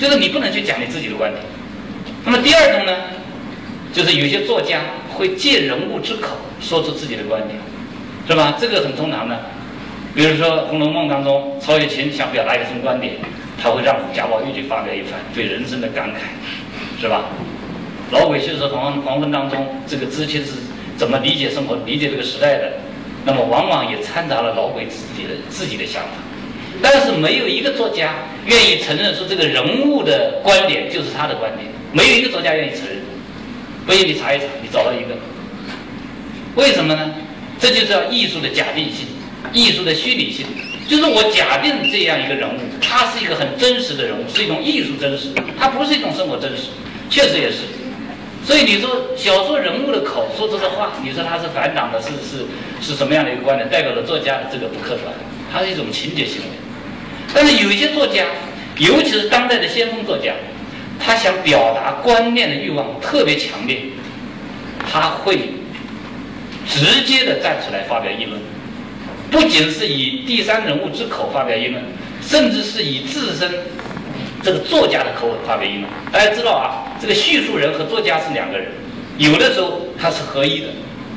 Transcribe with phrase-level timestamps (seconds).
[0.00, 1.44] 就是你不能去讲你自己的观点。
[2.24, 2.96] 那么第二种呢，
[3.92, 4.80] 就是有些作家
[5.12, 7.60] 会借人物之口说出自己的观点，
[8.26, 8.56] 是吧？
[8.58, 9.38] 这个很通常的。
[10.14, 13.16] 比如说《红楼梦》当中，曹雪芹想表达一个什么观点，
[13.62, 17.26] 他会让贾宝玉去发表一番对人生的感慨，是吧？
[18.10, 20.52] 老鬼修说黄黄昏当中，这个知青是
[20.96, 22.72] 怎么理解生活、理解这个时代的？
[23.26, 26.10] 那么往往也掺杂了老鬼自己的自己的想法。
[26.82, 28.14] 但是没有一个作家
[28.46, 32.96] 愿意承认说这个人物的观点就是他的观点，没有一个作家愿意承认。
[33.86, 35.16] 不信你查一查，你找到一个？
[36.54, 37.14] 为什么呢？
[37.58, 39.06] 这就叫艺术的假定性。
[39.52, 40.46] 艺术的虚拟性，
[40.86, 46.64] 就是我假定这样一个人物，他是一个很真实的人物，是一种艺术真实，它不是一种生活真实，
[47.08, 47.62] 确实也是。
[48.44, 52.44] 所以你说小说人物的口说出的话，你说他是反党的，是是
[52.80, 55.12] 是什么样的一个观点，代表了作家的这个不客观，
[55.52, 56.48] 它是一种情节行为。
[57.34, 58.24] 但是有一些作家，
[58.78, 60.32] 尤其是当代的先锋作家，
[60.98, 63.82] 他想表达观念的欲望特别强烈，
[64.90, 65.54] 他会
[66.66, 68.40] 直接的站出来发表议论。
[69.30, 71.80] 不仅是以第三人物之口发表议论，
[72.20, 73.48] 甚至是以自身
[74.42, 75.84] 这个作家的口吻发表议论。
[76.10, 78.68] 大家知道啊，这个叙述人和作家是两个人，
[79.18, 80.66] 有的时候他是合一的，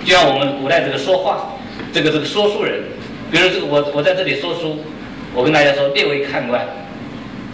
[0.06, 1.58] 就像我们古代这个说话，
[1.92, 2.84] 这个这个说书人，
[3.32, 4.86] 比如这个我我在这里说书，
[5.34, 6.66] 我跟大家说列位看官，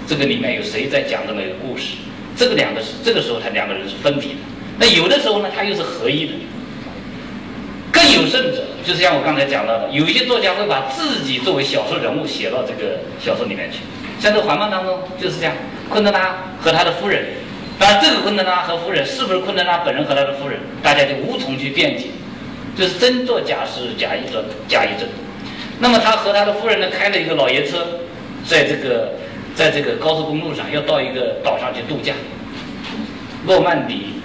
[0.06, 1.96] 这个里面有谁在讲这么一个故事？
[2.36, 4.40] 这个两个是这个时候他两个人是分离的，
[4.78, 6.34] 那有的时候呢他又是合一的。
[7.92, 13.80] 更有甚者，就是像我刚才讲到的，有一些作家会把自己作为小说人物写到这个小说里面去。
[14.20, 15.54] 像这个《环梦》当中就是这样，
[15.90, 17.26] 昆德拉和他的夫人。
[17.80, 22.08] 那，这个昆德拉和夫人是不是昆德拉本人和他的夫人，大家就无从去辩解。
[22.78, 25.10] 就是真作假是假亦真，假亦真。
[25.80, 27.86] 那么他和他的夫人呢，开了一个老爷车，
[28.46, 29.14] 在这个
[29.56, 32.14] 在这个高速公路上要到一个岛上去度假，
[33.46, 34.22] 诺曼底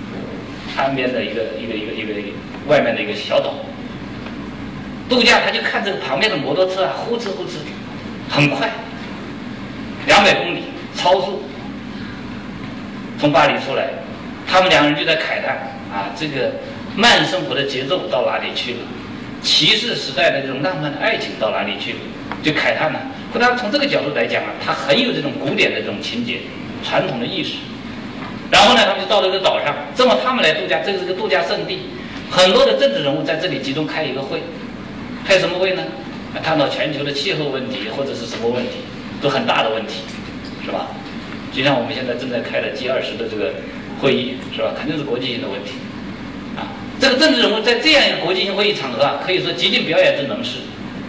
[0.76, 2.12] 岸边的一个一个一个一个。
[2.20, 2.34] 一个
[2.66, 3.52] 外面的一个小岛
[5.06, 7.56] 度假，他就看这个旁边的摩托车啊，呼哧呼哧，
[8.30, 8.70] 很快，
[10.06, 10.62] 两百公里
[10.96, 11.42] 超速
[13.20, 13.90] 从巴黎出来，
[14.50, 16.52] 他们两个人就在慨叹啊，这个
[16.96, 18.78] 慢生活的节奏到哪里去了？
[19.44, 21.98] 骑士时代的这种浪漫的爱情到哪里去了？
[22.42, 23.00] 就慨叹了。
[23.32, 26.40] 或者从这个角度来讲啊，他很有这种古典的这种情节、
[26.82, 27.56] 传统的意识。
[28.50, 31.90] 然后呢，他们就到了这个岛上，这么他们来度假，这个是个度假胜地。
[32.30, 34.42] 很多的政治人物在这里集中开一个会，
[35.26, 35.82] 开什么会呢？
[36.42, 38.78] 探讨全球的气候问题或者是什么问题，
[39.20, 40.02] 都很大的问题，
[40.64, 40.88] 是吧？
[41.52, 43.54] 就像我们现在正在开的 G 二十的这个
[44.00, 44.72] 会议，是吧？
[44.76, 45.74] 肯定是国际性的问题，
[47.04, 50.56] 这个政治人物在这样一个国际性会议场合啊，可以说极尽表演之能事，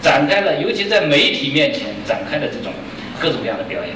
[0.01, 2.73] 展开了，尤其在媒体面前展开了这种
[3.17, 3.95] 各种各样的表演。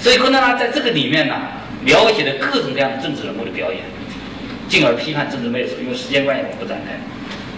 [0.00, 1.36] 所以昆德拉在这个里面呢，
[1.84, 3.82] 描写了各种各样的政治人物的表演。
[4.66, 6.94] 进而批判政治媚俗，因为时间关系我不展开。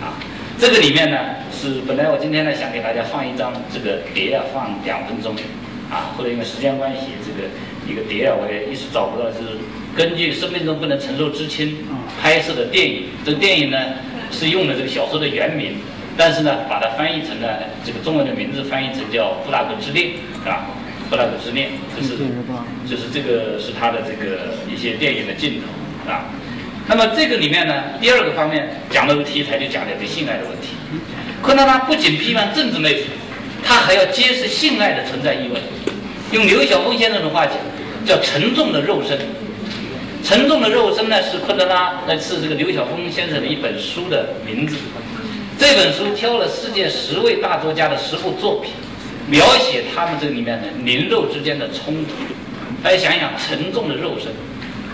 [0.04, 0.19] 啊，
[0.58, 1.16] 这个里面呢
[1.54, 5.36] 是本来我今天呢想给大家放一张这个碟啊，放两分钟，
[5.88, 7.47] 啊，后来因为时间关系，这个
[7.86, 9.62] 一个碟啊我也一时找不到，就是
[9.97, 11.69] 根据《生命中不能承受之轻》
[12.21, 13.05] 拍摄的电影。
[13.25, 13.78] 这个电影呢
[14.31, 15.77] 是用了这个小说的原名，
[16.16, 20.06] 但是呢把它翻译成了这个中文的名字，翻译成叫《布拉格之恋》，
[20.43, 20.66] 是吧？
[21.10, 22.16] 布拉格之恋就是
[22.88, 26.25] 就是这个是他的这个一些电影的镜头，啊。
[26.88, 30.69] 那么这个里面呢，第二个方面讲的题材就讲的是性爱的问题。
[31.41, 33.04] 昆德拉不仅批判政治媚俗，
[33.62, 35.60] 他还要揭示性爱的存在意味。
[36.33, 37.54] 用刘晓峰先生的话讲，
[38.04, 39.19] 叫沉重的肉身。
[40.24, 44.74] 沉重的肉身呢，是昆德拉，呃，是这个刘晓峰先生的一本书的名字。
[45.58, 48.72] 这本书挑了世界十位大作家的十部作品，
[49.28, 52.12] 描写他们这里面的灵肉之间的冲突。
[52.82, 54.32] 大家想一想，沉重的肉身。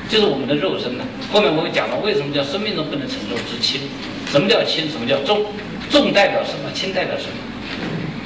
[0.09, 1.05] 就是我们的肉身呢。
[1.33, 3.83] 后面我会讲到为什么叫生命中不能承受之轻，
[4.33, 5.47] 什么叫轻，什么叫重，
[5.89, 7.33] 重代表什么，轻代表什么，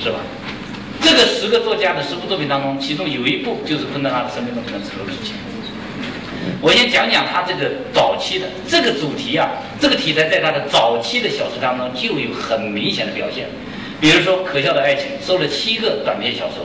[0.02, 0.16] 是吧？
[1.02, 5.34] 这个十个作家的十部作品当中，其中有一部就是昆德拉的生命中不能承受之轻。
[6.64, 13.46] 我先讲讲他这个早期的这个主题啊，这个题材在他的早期的小说当中就有很明显的表现。
[14.00, 16.64] 比如说《可笑的爱情》，收了七个短篇小说。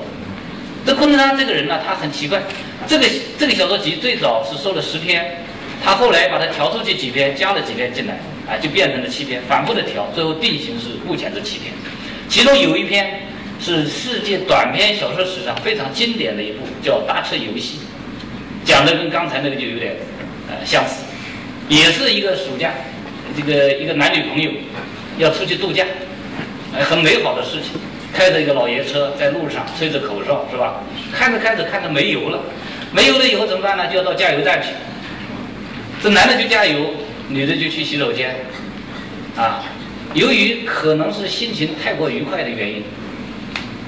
[0.86, 2.42] 这昆德拉这个人呢，他很奇怪。
[2.88, 3.06] 这个
[3.38, 5.44] 这个小说集最早是收了十篇，
[5.84, 8.14] 他后来把它调出去几篇，加了几篇进来，
[8.48, 11.74] 啊，就变成了七篇，反复的调，最后定型是目前是七篇。
[12.30, 13.28] 其中有一篇
[13.60, 17.78] 是世界短篇小说史上非常经典的一部，叫《搭车游戏》，
[18.70, 19.96] 讲的跟刚才那个就有点
[20.48, 21.02] 呃相似，
[21.68, 22.72] 也是一个暑假，
[23.36, 24.52] 这个一个男女朋友
[25.18, 25.84] 要出去度假，
[26.78, 27.82] 呃，很美好的事情。
[28.14, 30.84] 开着一个老爷车在路上吹着口哨，是吧？
[31.12, 32.42] 开着开着看着没油了，
[32.92, 33.88] 没油了以后怎么办呢？
[33.88, 34.70] 就要到加油站去。
[36.04, 36.92] 这男的去加油，
[37.28, 38.36] 女的就去洗手间。
[39.36, 39.64] 啊，
[40.14, 42.84] 由于可能是心情太过愉快的原因，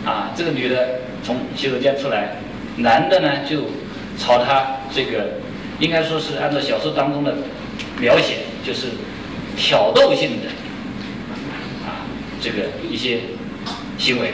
[0.06, 2.36] 啊，这个女的从洗手间出来，
[2.78, 3.70] 男的呢就
[4.22, 5.40] 朝他这个，
[5.80, 7.36] 应该说是按照小说当中的
[8.00, 8.88] 描写，就是
[9.58, 10.50] 挑逗性的
[11.84, 12.06] 啊，
[12.40, 13.22] 这个一些
[13.98, 14.34] 行为。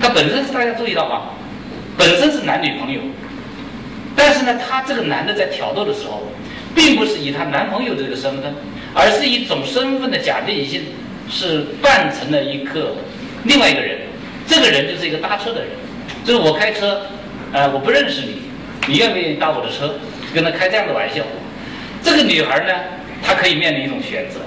[0.00, 1.30] 他本身是大家注意到啊，
[1.96, 3.00] 本身是男女朋友，
[4.16, 6.24] 但是呢，他这个男的在挑逗的时候，
[6.74, 8.52] 并不是以他男朋友这个身份。
[8.98, 10.84] 而是一种身份的假定性，
[11.28, 12.96] 是扮成了一个
[13.44, 13.98] 另外一个人，
[14.46, 15.68] 这个人就是一个搭车的人，
[16.24, 17.02] 就是我开车，
[17.52, 18.40] 呃，我不认识你，
[18.86, 19.94] 你愿不愿意搭我的车？
[20.34, 21.22] 跟他开这样的玩笑。
[22.02, 22.72] 这个女孩呢，
[23.22, 24.40] 她可以面临一种选择，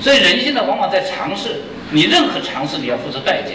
[0.00, 3.52] 所以人性呢，往往在尝试，你任何尝试你要付出代价。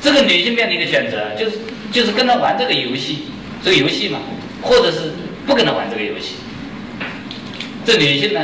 [0.00, 1.58] 这个女性面临一个选择，就是
[1.92, 3.26] 就是跟他玩这个游戏，
[3.62, 4.20] 这个游戏嘛，
[4.62, 5.12] 或者是
[5.46, 6.36] 不跟他玩这个游戏。
[7.84, 8.40] 这女性呢？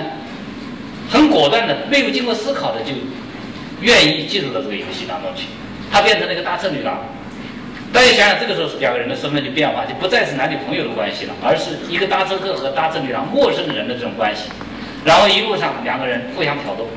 [1.11, 2.93] 很果断的，没有经过思考的就
[3.81, 5.45] 愿意进入到这个游戏当中去。
[5.91, 7.03] 她变成了一个大车女郎。
[7.93, 14.51] 大家想想，这个时候两个人的身份就变化，就不再是男女朋友的关系了，而是一个搭车客和搭车女郎陌生人的这种关系。
[15.05, 16.89] 然后一路上两个人互相挑逗。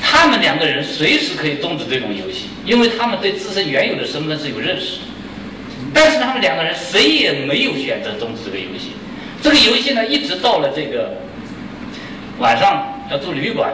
[0.00, 4.98] 他们两个人随时可以终止这种游戏，因为他们对自身原有的身份是有认识。
[5.92, 8.92] 但是他们两个人谁也没有选择终止这个游戏。
[9.42, 11.12] 这个游戏呢，一直到了这个。
[12.38, 13.72] 晚上要住旅馆，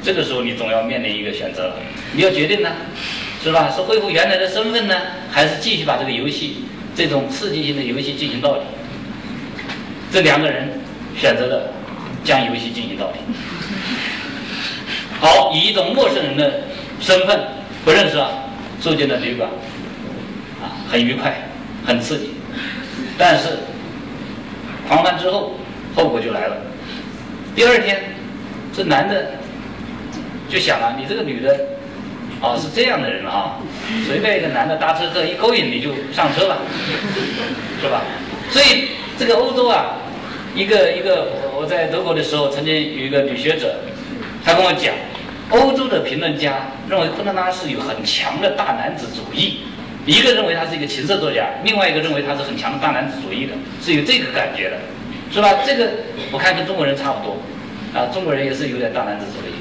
[0.00, 1.74] 这个时候你总要面临一个选择了，
[2.12, 2.70] 你要决定呢，
[3.42, 3.72] 是吧？
[3.74, 4.94] 是恢复原来的身份呢，
[5.30, 6.64] 还是继续把这个游戏
[6.94, 8.60] 这种刺激性的游戏进行到底？
[10.12, 10.68] 这两个人
[11.16, 11.72] 选择了
[12.22, 13.18] 将游戏进行到底。
[15.20, 16.62] 好，以一种陌生人的
[17.00, 17.40] 身份，
[17.84, 18.30] 不认识啊，
[18.80, 19.48] 住进了旅馆，
[20.60, 21.48] 啊，很愉快，
[21.86, 22.32] 很刺激，
[23.16, 23.58] 但是
[24.88, 25.54] 狂欢之后，
[25.94, 26.56] 后果就来了。
[27.54, 28.02] 第二天，
[28.74, 29.32] 这男的
[30.48, 31.56] 就想了：你这个女的，
[32.40, 33.56] 哦，是这样的人啊，
[34.06, 36.58] 随便一个男的搭车客一勾引你就上车了，
[37.80, 38.02] 是吧？
[38.50, 38.88] 所以
[39.18, 39.96] 这个欧洲啊，
[40.54, 43.80] 一个一个，我我在德国的时候，曾经有一个女学者，
[44.44, 44.94] 她跟我讲，
[45.50, 49.60] 欧洲的评论家认为昆德拉是有很强的大男子主义，
[50.06, 53.52] 一个认为他是一个情色作家，另外一个认为他是很强的大男子主义的，
[53.82, 54.76] 是有这个感觉的。
[55.32, 55.60] 是吧？
[55.64, 55.88] 这个
[56.32, 57.38] 我看跟中国人差不多，
[57.94, 59.52] 啊，中国人也是有点大男子主义，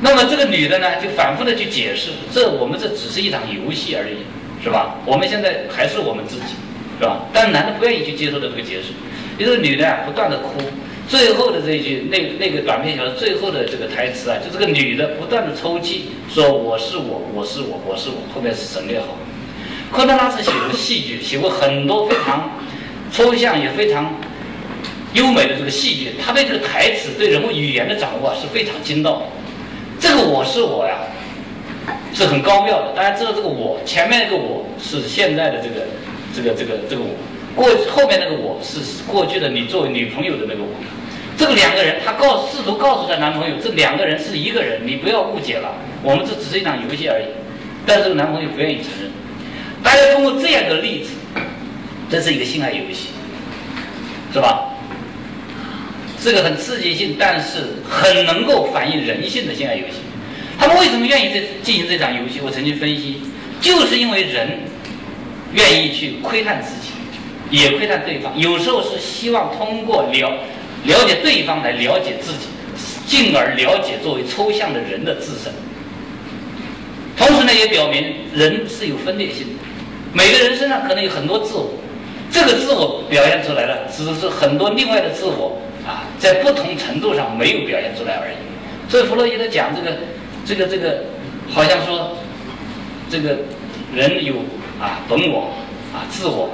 [0.00, 4.18] 那么这个女的呢，就反复的去解释，这我们这只是一场游戏而已，
[4.62, 4.96] 是吧？
[5.04, 6.54] 我们现在还是我们自己，
[7.00, 7.26] 是吧？
[7.32, 8.92] 但男的不愿意去接受这个解释，
[9.38, 10.60] 这个女的啊，不断的哭，
[11.08, 19.18] 最后的这一句，那那个短篇小说最后的这个台词啊，就这个女的不断的抽泣，说我是我，我是我，我是我，后面是省略号。
[19.90, 22.52] 昆德拉是写过戏剧，写过很多非常
[23.10, 24.14] 抽象也非常。
[25.14, 29.22] 优美的这个戏剧，他对这个台词、对人物语言的掌握是非常精到的。
[30.00, 30.98] 这个我是我呀，
[32.14, 32.92] 是很高妙的。
[32.94, 35.86] 大家知道这个我，前面那个我是现在的这个、
[36.34, 37.10] 这个、这个、这个我，
[37.54, 40.68] 过后面那个我是过去的你作为女朋友的那个我。
[41.36, 45.72] 这个两个人，他告试图告诉他男朋友，这两个人是一个人，你不要误解了，
[46.02, 47.26] 我们这只是一场游戏而已。
[47.86, 49.10] 但这个男朋友不愿意承认。
[49.82, 51.10] 大家通过这样的例子，
[52.10, 53.10] 这是一个性爱游戏，
[54.32, 54.64] 是吧？
[56.20, 57.58] 是个很刺激性，但是
[57.88, 59.94] 很能够反映人性的性爱游戏。
[60.58, 62.40] 他们为什么愿意这进行这场游戏？
[62.44, 63.20] 我曾经分析，
[63.60, 64.48] 就是因为人
[65.52, 66.90] 愿意去窥探自己，
[67.50, 68.32] 也窥探对方。
[68.36, 70.38] 有时候是希望通过了
[70.84, 72.48] 了解对方来了解自己，
[73.06, 75.52] 进而了解作为抽象的人的自身。
[77.16, 79.62] 同时呢，也表明人是有分裂性的，
[80.12, 81.74] 每个人身上可能有很多自我，
[82.32, 85.60] 这个自我表现出来了，只是很多另外的自我。
[85.88, 88.36] 啊，在不同程度上没有表现出来而已。
[88.90, 89.96] 所以弗洛伊德讲这个，
[90.44, 91.04] 这个，这个，
[91.50, 92.14] 好像说，
[93.10, 93.38] 这个
[93.94, 94.34] 人有
[94.78, 95.50] 啊本我
[95.94, 96.50] 啊自我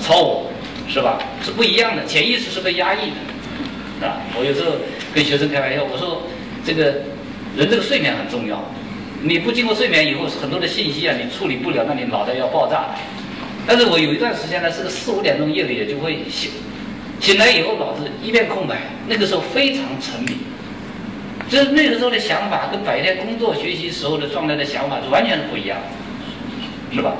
[0.00, 0.50] 超我，
[0.88, 1.20] 是吧？
[1.44, 3.12] 是不一样的，潜意识是被压抑
[4.00, 4.18] 的，啊。
[4.36, 4.72] 我有时候
[5.14, 6.22] 跟学生开玩笑，我说
[6.66, 6.84] 这个
[7.56, 8.60] 人这个睡眠很重要，
[9.22, 12.96] 你不经过睡眠以后，很多的信息啊你处理不了，那你脑袋要爆炸。
[13.64, 16.50] 但是我有一段时间呢，是个四五点钟夜里也就会醒。
[17.22, 20.38] 醒来以后，脑子一片空白，那个时候非常沉迷，
[21.48, 25.78] 就是那个时候的想法跟白天工作学习时候的状态的想法是完全不一样，
[26.92, 27.14] 是吧？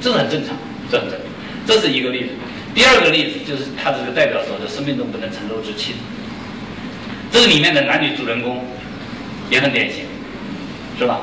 [0.00, 0.56] 这是很正常，
[0.90, 1.26] 这很正常。
[1.66, 2.28] 这是一个例子。
[2.74, 5.94] 第二个例子就是他这个代表说的生命中不能承受之轻。
[7.30, 8.64] 这个里面的男女主人公
[9.50, 10.04] 也很典型，
[10.98, 11.20] 是吧？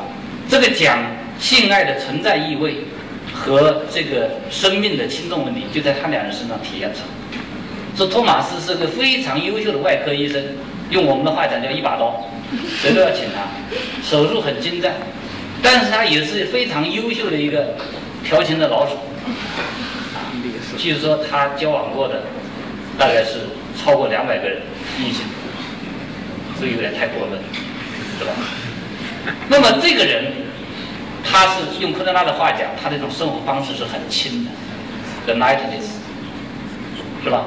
[0.48, 1.00] 这个讲
[1.40, 2.76] 性爱的存在意味
[3.34, 7.23] 和这个生命的轻重问题就在他两人身上体现出来。
[7.96, 10.44] 说托马斯是个非常优秀的外科医生，
[10.90, 12.28] 用我们的话讲叫一把刀，
[12.82, 13.44] 谁都要请他，
[14.04, 14.94] 手术很精湛，
[15.62, 17.76] 但是他也是非常优秀的一个
[18.24, 18.98] 调情的老手。
[20.76, 22.24] 据说他交往过的
[22.98, 23.42] 大概是
[23.78, 24.60] 超过两百个人
[25.00, 25.22] 异性，
[26.60, 27.40] 这有点太过分，
[28.18, 28.32] 是吧？
[29.48, 30.34] 那么这个人，
[31.24, 34.52] 他是用科德拉的话讲，他这种生活方式是很轻的
[35.26, 35.86] ，the lightness，
[37.24, 37.46] 是吧？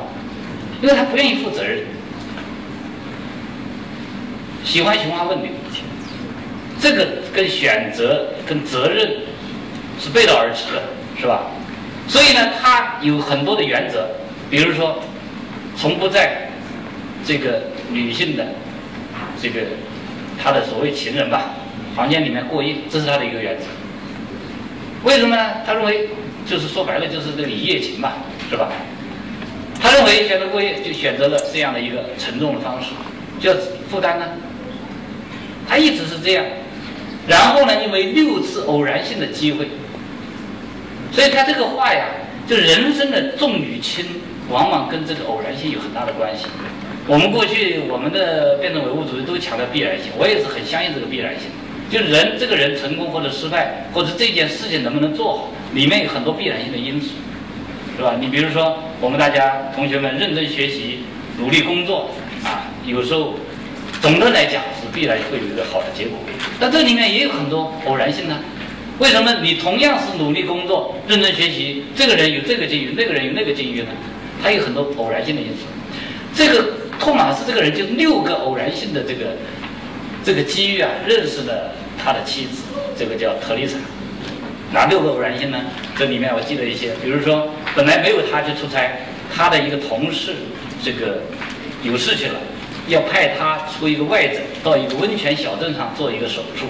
[0.83, 1.79] 因为他不愿意负责任，
[4.65, 5.51] 喜欢寻花问柳，
[6.81, 9.11] 这个跟选择跟责任
[9.99, 10.83] 是背道而驰的，
[11.19, 11.47] 是吧？
[12.07, 14.07] 所以呢，他有很多的原则，
[14.51, 15.03] 比如说，
[15.77, 16.51] 从不在
[17.25, 18.47] 这个女性的
[19.41, 19.63] 这个
[20.41, 21.55] 他的所谓情人吧
[21.97, 23.65] 房间里面过夜，这是他的一个原则。
[25.05, 25.55] 为什么呢？
[25.65, 26.11] 他认为
[26.45, 28.13] 就是说白了就是这个一夜情嘛，
[28.51, 28.69] 是吧？
[29.81, 32.89] 他认为选择过夜就选择了这样的一个沉重的方式，
[33.41, 33.57] 就要
[33.91, 34.27] 负担呢。
[35.69, 36.45] 他一直是这样，
[37.27, 39.69] 然后呢，因为六次偶然性的机会。
[41.13, 42.07] 所以他这个话呀，
[42.47, 44.05] 就人生的重与轻，
[44.49, 46.47] 往往跟这个偶然性有很大的关系。
[47.07, 51.49] 我们过去我们的辩证唯物主义都强调必然性，我也是很相信这个必然性。
[51.89, 57.11] 就人这个人成功或者失败，或者这件事情能不能做好，里面有很多必然性的因素，
[57.97, 58.17] 是吧？
[58.21, 61.01] 你比如说，我们大家同学们认真学习、
[61.39, 62.11] 努力工作
[62.45, 63.35] 啊，有时候
[64.03, 66.19] 总的来讲是必然会有一个好的结果，
[66.61, 68.39] 但这里面也有很多偶然性呢。
[68.99, 73.89] 为什么你同样是努力工作、认真学习，这个人有这个境遇，那个人有那个境遇呢？
[74.43, 75.65] 他有很多偶然性的因素。
[76.35, 79.37] 这个托马斯这个人就六个偶然性的这个
[80.23, 81.73] 这个机遇啊，认识了
[82.03, 82.63] 他的妻子，
[82.99, 83.77] 这个叫特丽莎。
[84.73, 85.59] 哪六个偶然性呢？
[85.97, 88.91] 这里面我记得一些，比如说本来没有他去出差，
[89.33, 90.35] 他的一个同事
[90.83, 91.19] 这个
[91.83, 92.41] 有事去了，
[92.89, 96.65] 要派他出一个外诊，到一个温泉小镇上做一个手术。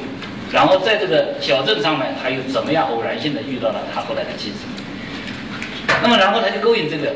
[0.52, 4.56] 然后在这个小镇上面，他又怎么样偶然性的遇到了他后来的妻子？
[6.02, 7.14] 那么然后他就勾引这个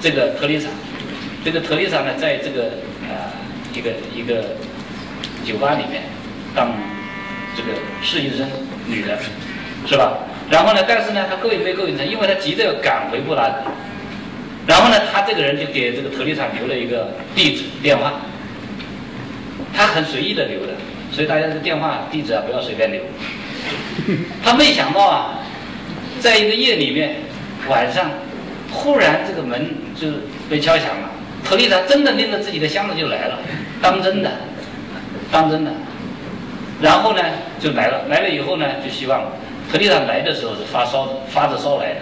[0.00, 0.68] 这个特丽莎，
[1.44, 2.62] 这个特丽莎呢，在这个
[3.02, 3.30] 呃
[3.74, 4.56] 一个一个
[5.44, 6.04] 酒吧里面
[6.54, 6.72] 当
[7.54, 8.48] 这个试衣生，
[8.86, 9.18] 女的，
[9.86, 10.18] 是吧？
[10.50, 13.70] 然后呢，但是呢，他勾引被勾引成，因为他急着要赶回布拉格，
[14.66, 18.20] 然后呢，他这个人就给这个特丽莎留了一个地址电话，
[19.74, 20.72] 他很随意的留的。
[21.12, 23.00] 所以大家这个电话地址啊，不要随便留。
[24.42, 25.38] 他没想到啊，
[26.20, 27.16] 在一个夜里面，
[27.68, 28.10] 晚上，
[28.72, 30.08] 忽然这个门就
[30.50, 31.10] 被敲响了。
[31.44, 33.38] 特丽莎真的拎着自己的箱子就来了，
[33.80, 34.30] 当真的，
[35.30, 35.70] 当真的。
[36.82, 37.22] 然后呢，
[37.60, 39.22] 就来了，来了以后呢，就希望
[39.70, 42.00] 特丽莎来的时候是发烧的，发着烧来的，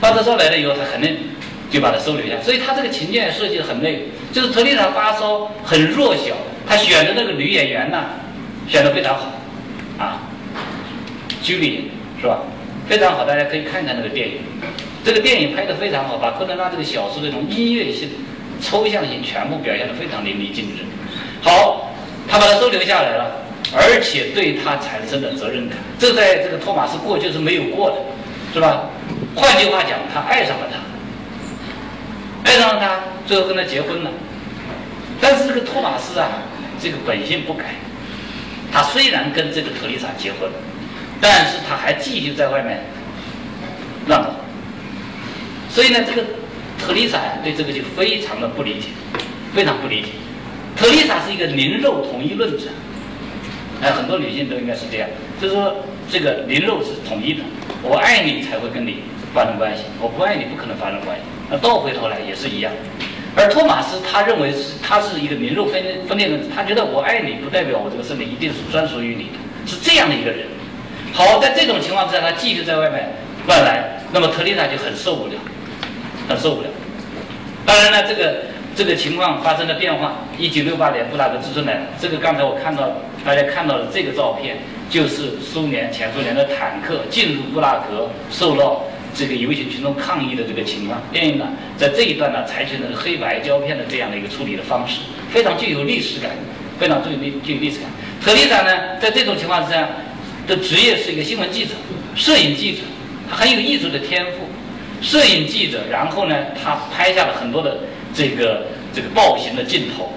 [0.00, 1.16] 发着烧来了以后，他肯定
[1.70, 2.40] 就把他收留下。
[2.42, 6.34] 所以他这个情节设计的很累，就是特丽莎发烧很弱小，
[6.66, 8.04] 他选的那个女演员呢。
[8.68, 9.26] 选的非常好，
[9.98, 10.22] 啊
[11.42, 11.80] ，Julie
[12.20, 12.38] 是吧？
[12.88, 14.36] 非常好，大家可以看看那个电影。
[15.04, 18.08] 这个电影拍的非常好，把柯德拉这个小说这种音乐性、
[18.62, 20.84] 抽象性全部表现的非常淋漓尽致。
[21.42, 21.90] 好，
[22.28, 23.42] 他把他收留下来了，
[23.74, 27.96] 而且对他产生了责任感，这在这个托马斯过去是没有过的，
[28.52, 28.90] 是吧？
[29.34, 34.10] 换句话讲，他爱上了他，爱上了他，最后跟他结婚了。
[35.20, 36.28] 但是这个托马斯啊，
[36.80, 37.76] 这个本性不改。
[38.72, 40.56] 他虽然跟这个特丽莎结婚了，
[41.20, 42.82] 但是他还继续在外面
[44.06, 44.34] 乱跑。
[45.70, 46.26] 所以呢，这个
[46.78, 48.88] 特丽莎对这个就非常的不理解，
[49.54, 50.08] 非常不理解。
[50.74, 52.64] 特丽莎是一个灵肉统一论者，
[53.82, 55.08] 哎，很多女性都应该是这样，
[55.40, 55.74] 就是说
[56.08, 57.42] 这个灵肉是统一的，
[57.82, 59.02] 我爱你才会跟你
[59.34, 61.22] 发生关系，我不爱你不可能发生关系。
[61.50, 62.72] 那倒回头来也是一样。
[63.34, 70.46] 而托马斯他认为是他是一个灵肉分分裂论者，他觉得我爱你不代表我这个身体一定是专属于你的，是这样的一个人。
[71.12, 75.34] 好，在这种情况之下，他继续在外面乱来，那么特丽娜就很受不了，
[76.28, 76.68] 很受不了。
[77.66, 80.14] 当然了，这个这个情况发生了变化。
[80.38, 82.90] 一九六八年布拉格之春来，这个刚才我看到
[83.24, 84.58] 大家看到的这个照片，
[84.90, 88.82] 就是苏联前苏联的坦克进入布拉格，受到。
[89.14, 95.00] 这个游行群众抗议的这个情况，电影呢在这一段呢采取的是黑白胶片的这样的一个处理的方式，
[95.30, 96.30] 非常具有历史感，
[96.80, 97.90] 非常具有历具有历史感。
[98.24, 99.86] 特丽莎呢在这种情况之下
[100.46, 101.72] 的职业是一个新闻记者、
[102.14, 102.78] 摄影记者，
[103.30, 104.48] 他很有艺术的天赋。
[105.02, 107.80] 摄影记者，然后呢他拍下了很多的
[108.14, 110.12] 这个这个暴行的镜头，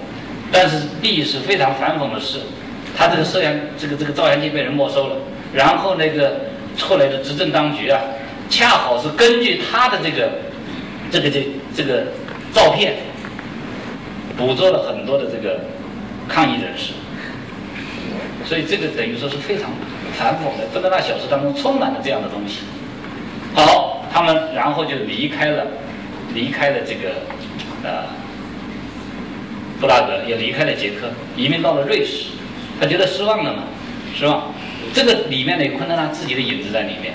[0.52, 2.38] 但是历史非常反讽的是，
[2.96, 5.16] 他这个摄像这个这个照相机被人没收了，
[5.52, 6.40] 然后那个
[6.78, 8.00] 后来的执政当局啊。
[8.48, 10.30] 恰好是根据他的这个
[11.10, 12.04] 这个这这个
[12.54, 12.94] 照片，
[14.36, 15.58] 捕捉了很多的这个
[16.28, 16.92] 抗议人士，
[18.44, 19.68] 所以这个等于说是非常
[20.12, 20.68] 反讽的。
[20.72, 22.60] 芬德纳小说当中充满了这样的东西。
[23.52, 25.66] 好，他们然后就离开了，
[26.32, 27.14] 离开了这个
[27.86, 28.04] 呃
[29.80, 32.30] 布拉格，也离开了捷克，移民到了瑞士。
[32.80, 33.62] 他觉得失望了嘛？
[34.18, 34.52] 失望。
[34.92, 37.14] 这个里面呢，有昆德拉自己的影子在里面。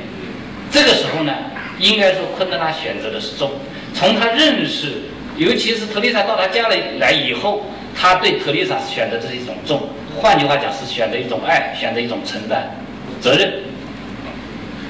[0.72, 1.34] 这个时候呢，
[1.80, 3.52] 应该说昆德拉选择的是重。
[3.94, 5.04] 从他认识，
[5.38, 9.90] 尤其是特丽莎到他家里来以后，他对特丽莎选择的是一种重。
[10.16, 12.76] 换句话讲，是选择一种爱，选择一种承担
[13.20, 13.52] 责任，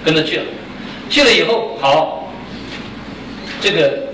[0.03, 0.43] 跟着去了。
[1.09, 2.31] 去了以后，好，
[3.59, 4.10] 这个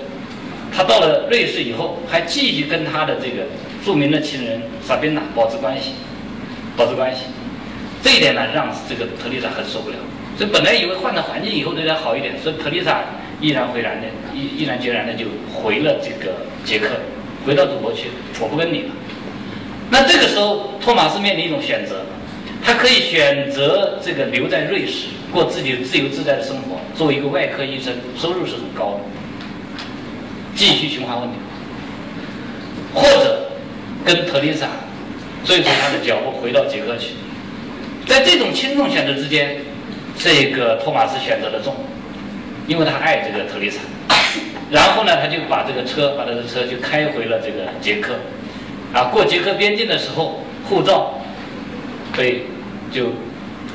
[0.78, 3.42] 他到了瑞士以后，还继续跟他的这个
[3.84, 5.94] 著名的情人萨宾娜保持关系，
[6.76, 7.22] 保持关系。
[8.00, 9.96] 这一点呢，让这个特丽莎很受不了。
[10.36, 13.02] 所以本来以为换了环境以后对他好一点，所以特丽莎
[13.40, 16.32] 毅然回然的、毅毅然决然的就回了这个
[16.64, 16.90] 捷克，
[17.44, 18.90] 回到祖国去，我不跟你了。
[19.90, 22.06] 那这个时候，托马斯面临一种选择，
[22.62, 25.08] 他可以选择这个留在瑞士。
[25.32, 29.00] 过自己自由自在的生活，作为一个外科医生，收入是很高的，
[30.58, 31.36] 继续循环问题，
[32.92, 33.48] 或者
[34.04, 34.66] 跟特丽莎
[35.44, 37.12] 追随他的脚步回到捷克去，
[38.08, 39.58] 在这种轻重选择之间，
[40.18, 41.76] 这个托马斯选择了重，
[42.66, 43.78] 因为他爱这个特丽莎，
[44.68, 48.14] 然后呢，他就把这个车把他的车就开回了这个捷克，
[48.92, 51.14] 啊，过捷克边境的时候，护照
[52.16, 52.42] 被
[52.90, 53.12] 就。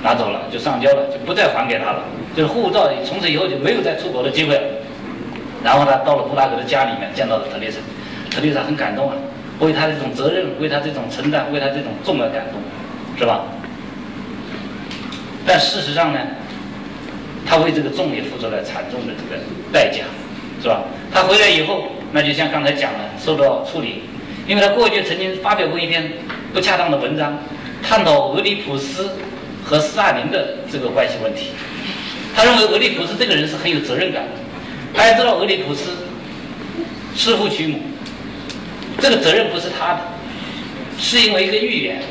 [0.04, 2.04] 拿走了，就上交了，就不再还给他了。
[2.36, 4.62] 就是护照，从此以后就没有再出国的机会了。
[5.64, 7.78] 然后呢，到了布拉格的家里面，见到了特列莎，
[8.30, 9.16] 特列莎很感动啊，
[9.60, 12.60] 为他这种责任，为他这种承担，为他这种重而感动，
[13.18, 13.46] 是吧？
[15.46, 16.20] 但事实上呢，
[17.46, 19.42] 他为这个重也付出了惨重的这个
[19.72, 20.04] 代价，
[20.62, 20.84] 是吧？
[21.14, 24.04] 他回来以后，那就像刚才讲的，受到处理，
[24.48, 26.12] 因为他过去曾经发表过一篇
[26.54, 27.38] 不恰当的文章，
[27.82, 29.10] 探讨俄狄浦斯。
[29.66, 31.52] 和斯大林的这个关系问题，
[32.36, 34.43] 他认为俄狄浦斯这个人是很有责任感的。
[34.94, 35.92] 大家知道俄狄浦斯
[37.16, 37.80] 弑父娶母，
[39.00, 40.00] 这个责任不是他的，
[40.98, 42.02] 是因为一个预言，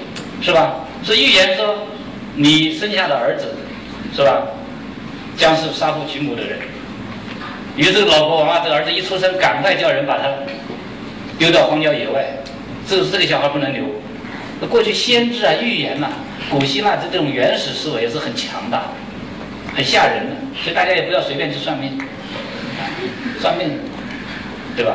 [0.41, 0.75] 是吧？
[1.05, 1.87] 是预言说
[2.35, 3.55] 你生下的儿子，
[4.15, 4.43] 是吧，
[5.37, 6.59] 将是杀父娶母的人。
[7.77, 10.29] 于是老国王啊，这个儿子一出生，赶快叫人把他
[11.39, 12.25] 丢到荒郊野外，
[12.87, 13.85] 这这个小孩不能留。
[14.69, 16.11] 过去先知啊，预言呐。
[16.51, 18.83] 古希腊的这种原始思维也是很强大、
[19.75, 21.97] 很吓人的，所以大家也不要随便去算命，
[23.43, 23.75] 算命的，
[24.77, 24.95] 对吧？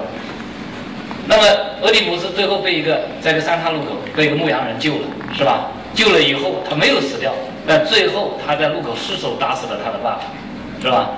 [1.27, 1.43] 那么
[1.81, 5.07] 俄狄浦斯最后被一个在一个三岔路口被一个牧羊人救了，
[5.37, 5.67] 是吧？
[5.93, 7.33] 救了以后他没有死掉，
[7.67, 10.21] 但最后他在路口失手打死了他的爸爸，
[10.81, 11.09] 是吧？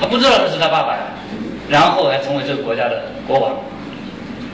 [0.00, 1.02] 他不知道那是他爸爸呀，
[1.68, 3.52] 然后还成为这个国家的国王。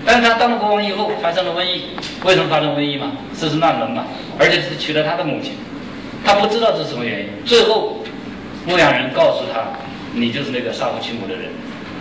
[0.05, 1.97] 但是他当了国王以后，发生了瘟疫。
[2.25, 3.12] 为什么发生瘟疫嘛？
[3.38, 4.05] 这是乱伦嘛，
[4.38, 5.55] 而且是娶了他的母亲。
[6.25, 7.29] 他不知道这是什么原因。
[7.47, 7.99] 最后，
[8.67, 9.64] 牧羊人告诉他
[10.12, 11.51] ：“你就是那个杀父娶母的人。”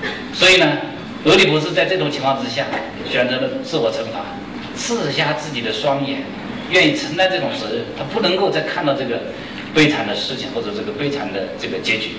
[0.33, 0.77] 所以呢，
[1.25, 2.65] 俄狄浦斯在这种情况之下，
[3.09, 4.25] 选择了自我惩罚，
[4.75, 6.23] 刺瞎自己的双眼，
[6.69, 7.85] 愿意承担这种责任。
[7.97, 9.21] 他不能够再看到这个
[9.73, 12.11] 悲惨的事情或者这个悲惨的这个结局。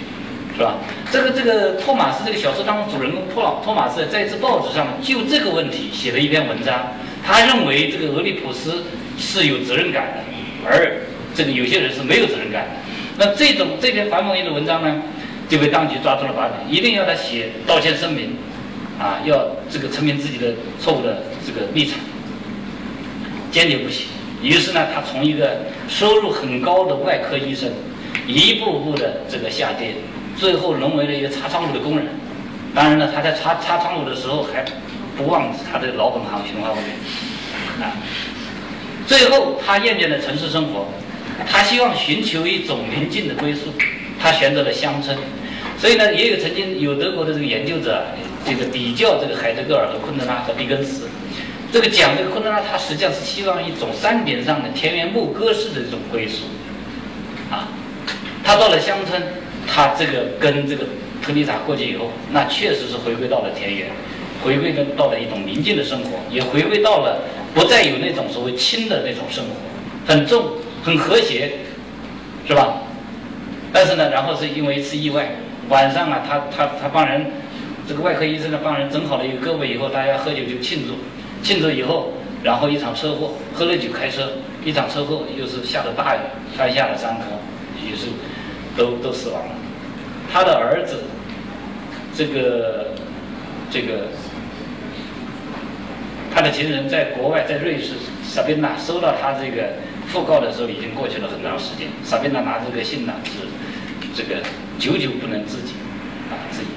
[0.57, 0.75] 是吧？
[1.13, 8.83] 这个这个托马斯这个小说当中主人公托老托马斯在一次报纸上就这个问题写了一篇文章，他认为这个俄狄浦斯
[9.17, 10.99] 是有责任感的，而
[11.33, 12.71] 这个有些人是没有责任感的。
[13.19, 15.01] 那这种这篇反讽性的文章呢，
[15.49, 18.37] 就被当局抓住了把柄，一定要他写道歉声明，
[18.99, 21.99] 啊，要这个证明自己的错误的这个立场，
[23.51, 24.07] 坚决不行。
[24.43, 27.71] 于是呢，他从一个收入很高的外科医生，
[28.27, 29.95] 一步步的这个下跌。
[30.37, 32.07] 最后沦为了一个擦窗户的工人，
[32.73, 34.65] 当然了，他在擦擦窗户的时候还
[35.17, 37.97] 不忘他的老本行循环物业啊。
[39.05, 40.87] 最后他厌倦了城市生活，
[41.51, 43.73] 他希望寻求一种宁静的归宿，
[44.19, 45.17] 他选择了乡村。
[45.79, 48.05] 所以呢，也有曾经有德国的这个研究者，
[48.45, 51.09] 这个比较这个海德格尔和昆德拉和狄更斯，
[51.73, 56.45] 这个讲这个昆德拉，他实际上是希望一种山顶上的田园牧歌式的这种归宿
[57.51, 57.69] 啊。
[58.43, 59.23] 他到了乡村。
[59.71, 60.83] 他这个跟这个
[61.21, 63.89] 特丽莎过去以后，那确实是回归到了田园，
[64.43, 67.21] 回归到了一种宁静的生活，也回归到了
[67.53, 69.51] 不再有那种所谓轻的那种生活，
[70.07, 70.53] 很重
[70.83, 71.51] 很和谐，
[72.47, 72.79] 是吧？
[73.73, 75.31] 但是呢，然后是因为一次意外，
[75.69, 77.27] 晚上啊，他他他帮人，
[77.87, 80.95] 这个外科医生呢帮人整好了一个胳膊以后，大家喝酒就庆祝，
[81.43, 84.33] 庆祝以后，然后一场车祸，喝了酒开车，
[84.65, 86.21] 一场车祸又是下了大雨，
[86.57, 87.25] 摔下了山坡，
[87.85, 88.07] 于是。
[88.77, 89.51] 都都死亡了，
[90.33, 91.03] 他的儿子，
[92.15, 92.95] 这个
[93.73, 94.07] 这个
[96.33, 99.71] 他的情人在国外，在瑞士，萨宾娜收到他这个
[100.13, 101.89] 讣告的时候，已经过去了很长时间。
[102.03, 103.47] 萨宾娜拿这个信呢，是
[104.15, 104.43] 这个
[104.79, 105.75] 久久不能自己
[106.31, 106.69] 啊自己。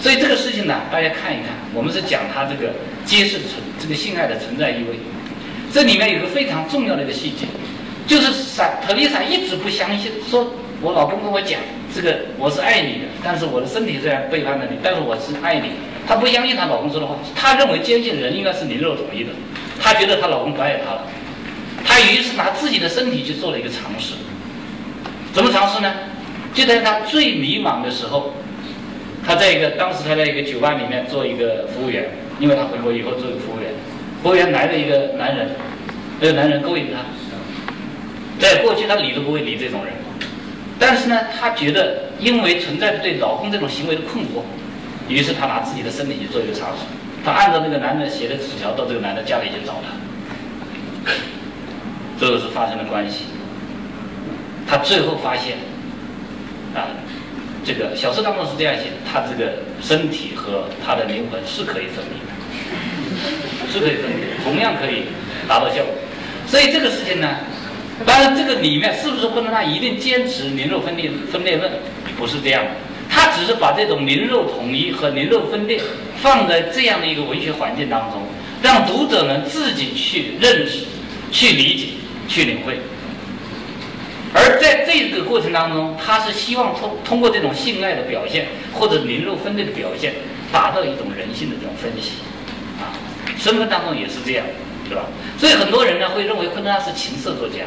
[0.00, 2.72] 所以这个事情呢，大家看一看，我们是讲他这个
[3.04, 4.98] 揭示存这个性爱的存在意味。
[5.72, 7.46] 这里面有个非常重要的一个细节，
[8.06, 11.60] 就是萨特丽莎一直不相信，说我老公跟我讲，
[11.94, 15.72] 这个我是爱你的，但是我的身体虽然背叛了你，但是我是爱你。
[16.06, 19.30] 她不相信她老公说的话，她认为坚信人应该是灵肉统一的，
[19.78, 21.02] 她觉得她老公不爱她了，
[22.02, 24.14] 于是拿自己的身体去做了一个尝试。
[25.32, 25.92] 怎么尝试呢？
[26.54, 28.34] 就在他最迷茫的时候。
[29.26, 32.08] 他在一个当时他在一个酒吧里面做一个服务员，
[32.40, 33.74] 因为他回国以后做一个服务员，
[34.22, 35.50] 服务员来了一个男人，
[36.18, 37.04] 这个男人勾引他，
[38.38, 39.92] 在过去他理都不会理这种人，
[40.78, 44.40] 但是呢，他觉得因为存在着对老公这种行为的困惑，
[45.08, 46.84] 于是他拿自己的身体去做一个尝试，
[47.22, 51.12] 他按照那个男人写的纸条到这个男的家里去找他，
[52.18, 53.24] 最后是发生了关系，
[54.66, 55.56] 他最后发现，
[56.74, 56.88] 啊。
[57.64, 65.02] 这个小说当中是这样写，他这个身体和他的灵魂是可以分离的，是可以分离，同样可以
[65.46, 65.92] 达到效果。
[66.46, 67.28] 所以这个事情呢，
[68.06, 71.70] 当然这个里面是不是不能他一定坚持灵肉分裂分裂论？
[72.16, 72.70] 不是这样的，
[73.10, 75.78] 他只是把这种灵肉统一和灵肉分裂
[76.22, 78.22] 放在这样的一个文学环境当中，
[78.62, 80.86] 让读者们自己去认识、
[81.30, 81.86] 去理解、
[82.28, 82.78] 去领会。
[84.34, 90.14] 而在这个过程当中，他是希望通通过这种性爱的表现或者灵肉分裂的表现，
[90.52, 92.20] 达到一种人性的这种分析，
[92.78, 92.92] 啊，
[93.38, 94.44] 身份当中也是这样，
[94.86, 95.06] 是吧？
[95.38, 97.64] 所以很多人呢会认为昆德拉是情色作家，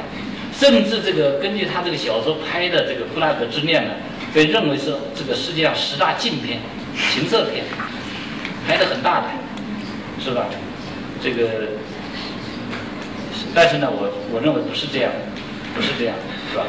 [0.54, 3.94] 甚至这个根据他这个小说拍的这个《布拉格之恋》呢，
[4.32, 6.60] 被认为是这个世界上十大禁片，
[7.12, 7.66] 情色片，
[8.68, 9.28] 拍的很大的，
[10.24, 10.46] 是吧？
[11.24, 11.48] 这个，
[13.54, 15.12] 但是呢，我我认为不是这样，
[15.76, 16.16] 不是这样。
[16.52, 16.66] 是吧？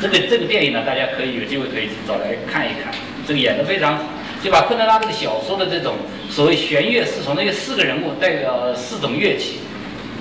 [0.00, 2.94] 这个这个电影呢，大家可以有机会可以找来看一看。
[3.26, 4.04] 这个演得非常好，
[4.42, 5.96] 就把昆德拉这个小说的这种
[6.30, 9.58] 所谓弦乐四重，那四个人物代表四种乐器，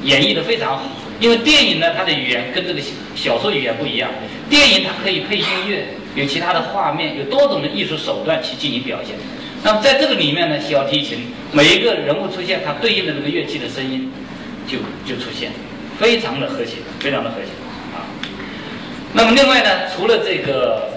[0.04, 0.84] 演绎得非常好。
[1.20, 2.82] 因为电影呢，它的语言跟这个
[3.16, 4.10] 小说语言不一样。
[4.50, 9.16] 电影它可以配音乐，有其他的画面，有多种的艺术手段去进行表现。
[9.64, 14.12] 那么在这个里面呢，小提琴每一个人物出现，它对应的那个乐器的声音
[14.68, 15.52] 就就出现，
[16.00, 17.52] 非常的和谐，非常的和谐
[17.96, 18.06] 啊。
[19.14, 20.90] 那么另外呢，除了这个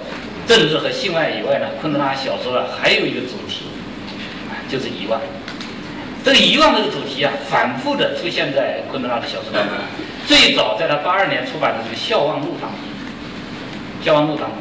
[0.46, 3.66] 政治和性爱以外呢，昆德拉小说啊还有一个主题，
[4.68, 5.20] 就是遗忘。
[6.24, 9.76] 这个遗忘这个主题啊，反复的出现在昆德拉的小说当中。
[10.26, 12.78] 最早在他八二年出版的这个《笑忘录》当中，
[14.04, 14.58] 《笑忘录》当中，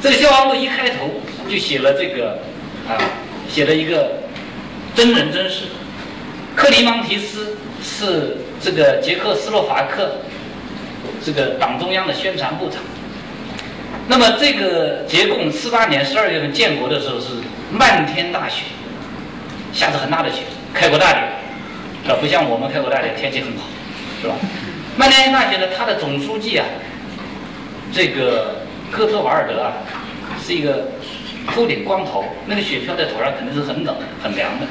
[0.00, 2.38] 这个《笑忘录》一开头就写了这个
[2.88, 2.94] 啊，
[3.48, 4.22] 写了一个
[4.94, 5.64] 真人真事。
[6.58, 10.16] 克里芒提斯是这个捷克斯洛伐克。
[11.24, 12.80] 这个党中央的宣传部长。
[14.08, 17.26] 那么这个捷共四八年十二月份建国的时候是
[17.70, 18.62] 漫天大雪，
[19.72, 20.42] 下着很大的雪，
[20.74, 21.22] 开国大典，
[22.08, 23.64] 啊，不像我们开国大典天气很好，
[24.20, 24.34] 是吧？
[24.96, 26.66] 漫天大雪呢，他的总书记啊，
[27.92, 29.72] 这个科特瓦尔德啊，
[30.44, 30.88] 是一个。
[31.54, 34.66] 秃顶光头，那个雪飘在头上肯定是很冷很凉的。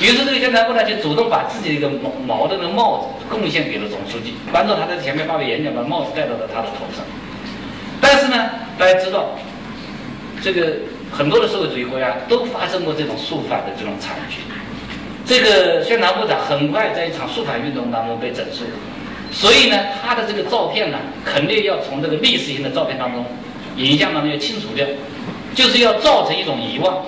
[0.00, 7.04] 于是这个宣传部呢就主动把自己的一个毛毛的那个帽子贡献给了总书记，帮助他在前面发表演讲，把帽子戴到了他的头上。
[8.00, 9.30] 但是呢，大家知道，
[10.42, 10.76] 这个
[11.12, 14.38] 很多的社会主义国家都发生过这种肃反的这种惨剧。
[15.24, 18.64] 这个宣传部长很快在一场肃反运动当中被整肃，
[19.30, 23.24] 所以呢，他的这个照片呢，肯定要从这个历史性的照片当中、
[23.76, 24.84] 影像当中要清除掉。
[25.54, 27.04] 就是要造成一种遗忘，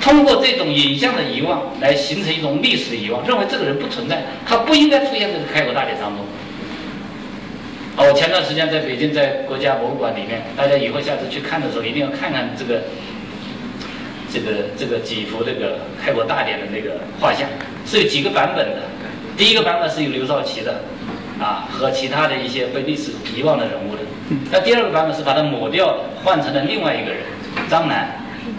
[0.00, 6.24] 通过这种影像的遗忘来形成一种历史的遗忘，认为这个人不存在，他不应该出现在这个开国大典当中。
[7.96, 12.82] 哦，我前段时间在北京，在国家博物馆里面，大家以后下次去看的时候，一定要看看这个
[14.30, 17.48] 这个这个几幅这个开国大典的那个画像，
[17.86, 18.82] 是有几个版本的。
[19.34, 20.82] 第一个版本是有刘少奇的，
[21.40, 24.02] 啊，和其他的一些被历史遗忘的人物的。
[24.50, 27.20] 那第二个版本是把它抹掉，换成了另外一个人。
[27.68, 28.08] 张楠，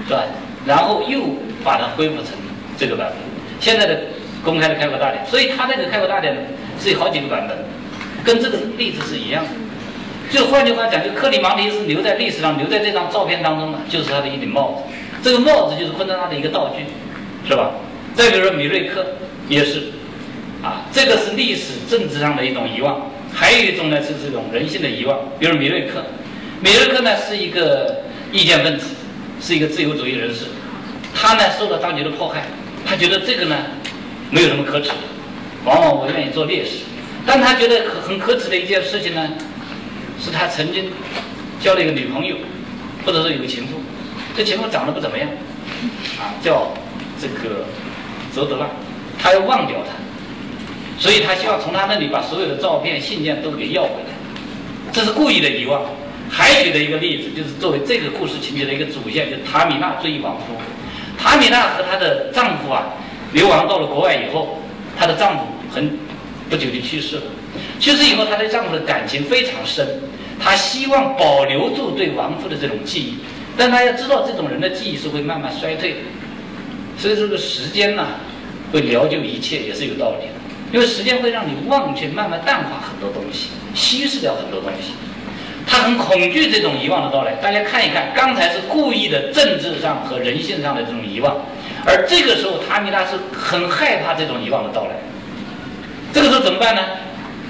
[0.07, 0.23] 是吧？
[0.65, 1.21] 然后又
[1.63, 2.33] 把它恢复成
[2.77, 3.17] 这个版本。
[3.59, 3.99] 现在的
[4.43, 6.41] 公开的开国大典，所以他这个开国大典呢
[6.79, 7.57] 是有好几个版本，
[8.23, 9.49] 跟这个例子是一样的。
[10.29, 14.93] 就换句话讲，就克里芒迪是留在历史上，留在这张照片当中的，就是他的一顶帽子。
[15.23, 16.83] 这个帽子就是昆德拉的一个道具，
[17.47, 17.71] 是吧？
[18.13, 19.05] 再比如说米瑞克
[19.47, 19.83] 也是，
[20.61, 23.09] 啊，这个是历史政治上的一种遗忘。
[23.33, 26.03] 还有一种呢是这种人性的遗忘，比如米瑞克，
[26.61, 28.03] 米瑞克呢是一个。
[28.31, 28.87] 意见分子，
[29.41, 30.45] 是一个自由主义人士，
[31.13, 32.43] 他呢受到当局的迫害，
[32.85, 33.55] 他觉得这个呢
[34.29, 34.91] 没有什么可耻，
[35.63, 36.83] 往往我愿意做烈士。
[37.25, 39.29] 但他觉得很可耻的一件事情呢，
[40.19, 40.89] 是他曾经
[41.59, 42.35] 交了一个女朋友，
[43.05, 43.81] 或者说有个情妇，
[44.35, 45.27] 这情妇长得不怎么样，
[46.19, 46.71] 啊，叫
[47.19, 47.65] 这个
[48.33, 48.67] 泽德拉，
[49.19, 49.93] 他要忘掉她，
[50.97, 54.13] 所以他希望从他那里把所有的照片、信件都给要回来，
[54.93, 55.81] 这是故意的遗忘。
[56.29, 60.55] 还举的一个例子，就是作为这个故事情节的一个主线，就是塔米娜追忆亡夫。
[61.17, 62.93] 塔米娜和她的丈夫啊，
[63.33, 64.61] 流亡到了国外以后，
[64.97, 65.97] 她的丈夫很
[66.49, 67.23] 不久就去世了。
[67.79, 69.87] 去世以后，她对丈夫的感情非常深，
[70.39, 73.17] 她希望保留住对亡夫的这种记忆，
[73.57, 75.97] 但她要知道，这种人的记忆是会慢慢衰退的，
[76.97, 78.05] 所以这个时间呢，
[78.71, 80.33] 会疗救一切，也是有道理的。
[80.73, 84.91] 因为时间会让你忘却，慢慢淡化很多东西，稀释掉很多东西。
[85.67, 87.33] 他很恐惧这种遗忘的到来。
[87.33, 91.35] 大家看一看，刚才是故意的政治上和人性上的这种遗忘，
[91.85, 94.91] 而这个时候塔米拉是很害怕这种遗忘的到来。
[96.13, 96.81] 这个时候怎么办呢？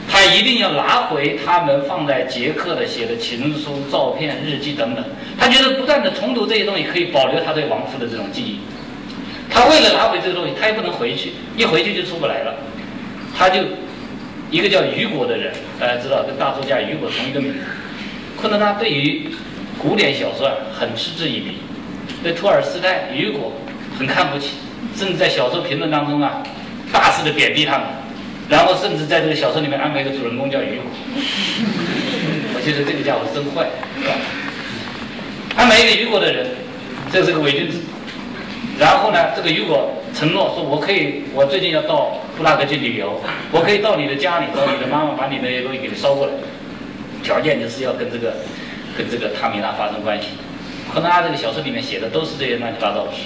[0.09, 5.03] 他一定要拿回他们放在捷克的写的情书、照片、日记等等。
[5.37, 8.61] 他觉得不断的重读这些东西可以保留他对亡夫的这种记忆。
[9.49, 12.55] 他为了拿回这个东西，他也不能回去，一回去就出不来了。
[13.37, 13.59] 他就
[14.49, 17.59] 一个叫雨果的人，大家知道跟大作家雨果同一个名字。
[18.39, 19.29] 昆德拉对于
[19.79, 21.57] 古典小说啊很嗤之以鼻，
[22.21, 23.51] 对托尔斯泰、雨果
[23.97, 24.51] 很看不起，
[24.95, 26.43] 甚至在小说评论当中啊
[26.91, 27.87] 大肆的贬低他们，
[28.47, 30.85] 然后甚至在这个小说里面安排一个主人公叫雨果。
[32.53, 33.67] 我觉得这个家伙真坏，
[33.99, 34.13] 是吧？
[35.55, 36.47] 安排一个雨果的人，
[37.11, 37.79] 这是个伪君子。
[38.77, 43.19] 然后呢，这个雨果承诺说：“我可以，我最近要到布拉格去旅游，
[43.51, 46.33] 我可以到你的家里，到你的妈妈，把你那些东西给你捎过来。”
[47.27, 48.35] 条件就是要跟这个
[48.97, 50.27] 跟这个塔米娜发生关系，
[50.93, 53.23] 可能他这个小说里面写的都是这些乱七八糟的事，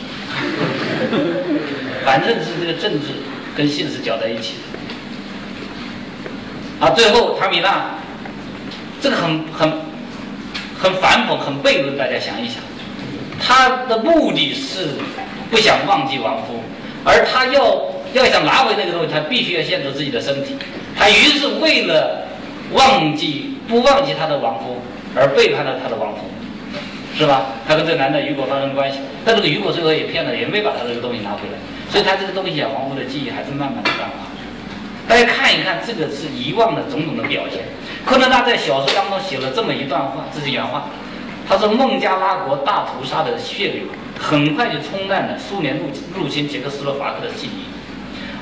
[2.04, 3.10] 反正是这个政治
[3.56, 4.56] 跟现实搅在一起
[6.80, 6.88] 的。
[6.88, 7.92] 啊，最后塔米娜
[9.00, 9.72] 这个很很
[10.80, 12.56] 很反讽、很悖论，大家想一想，
[13.40, 14.88] 他的目的是
[15.52, 16.64] 不想忘记亡夫，
[17.06, 20.56] 而他要要想拿回那个东西，他必须要限制自己的身体，
[20.98, 22.26] 他于是为了
[22.74, 23.50] 忘记。
[23.72, 24.82] 不忘记他的亡夫，
[25.16, 26.28] 而背叛了他的亡夫，
[27.16, 27.46] 是吧？
[27.66, 31.58] 他跟这男的雨果发生关系，但这个雨果最后也骗了，也没把他这个东西拿回来，
[31.90, 34.28] 所以他这个东西啊，亡夫的记忆还是慢慢的淡化。
[35.08, 37.64] 大家看一看，这个是遗忘的种种的表现。
[38.06, 40.88] 柯南他在小说当中写了这么一段话，这是原话，
[41.48, 43.84] 他说：“孟加拉国大屠杀的血流，
[44.20, 47.71] 很快就冲淡了苏联入入侵捷克斯洛伐克的记忆。”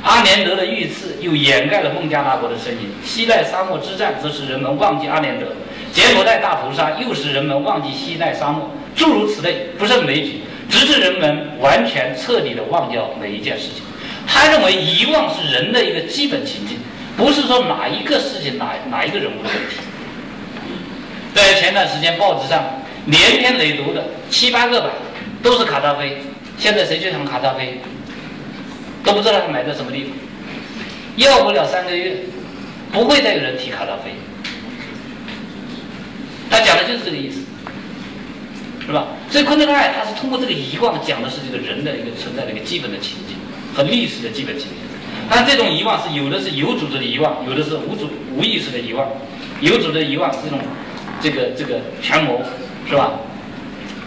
[0.04, 5.48] 阿连德的遇刺又掩盖了孟加拉国的身影，西奈沙漠之战则使人们忘记阿连德，
[5.92, 13.84] 柬埔寨大屠杀又使人们忘记西奈沙漠，诸如此类不胜枚举，直至人们完全彻底的忘掉每一件事情。
[14.26, 16.78] 他认为遗忘是人的一个基本情境，
[17.18, 19.78] 不是说哪一个事情哪哪一个人物的问题。
[21.34, 22.64] 在前段时间报纸上
[23.06, 24.90] 连篇累牍的七八个吧，
[25.44, 26.20] 都是卡扎菲。
[26.58, 27.82] 现在谁去谈卡扎菲？
[29.10, 30.12] 都不知道他埋在什么地方，
[31.16, 32.18] 要不了三个月，
[32.92, 34.14] 不会再有人提卡扎菲。
[36.48, 37.42] 他讲的就是这个意思，
[38.86, 39.08] 是吧？
[39.32, 43.36] 所以昆德拉他是通过这个遗忘讲的是这个人的一个存在的一个基本的情境
[43.76, 44.78] 和历史的基本情景。
[45.28, 49.08] 但这种遗忘是有的是有组织的遗忘，有的是无组无意识的遗忘。
[49.60, 50.60] 有组织的遗忘是这种
[51.20, 52.44] 这个这个权谋，
[52.88, 53.14] 是吧？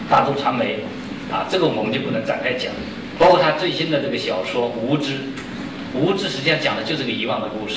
[0.08, 0.78] 大众传媒
[1.32, 2.70] 啊，这个我们就不能展开讲。
[3.18, 5.12] 包括他最新的这个小说《无知》，
[5.94, 7.76] 《无知》实际上讲的就是个遗忘的故事。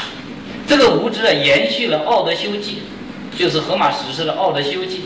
[0.67, 2.79] 这个《无知》啊，延续了《奥德修记》，
[3.39, 4.97] 就是荷马史诗的《奥德修记》，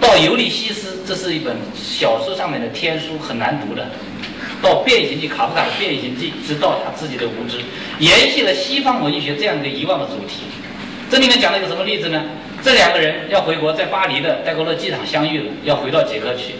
[0.00, 3.90] 到《尤利西斯》，这是一本小说上面的天书，很难读的。
[4.62, 7.58] 到《变形记》，卡夫卡的《变形记》，直到他自己的《无知》，
[7.98, 10.44] 延续了西方文学这样一个遗忘的主题。
[11.10, 12.22] 这里面讲了一个什么例子呢？
[12.62, 16.54] 这两个人要回国，在巴黎的戴高乐机场相遇了，要回到捷克去。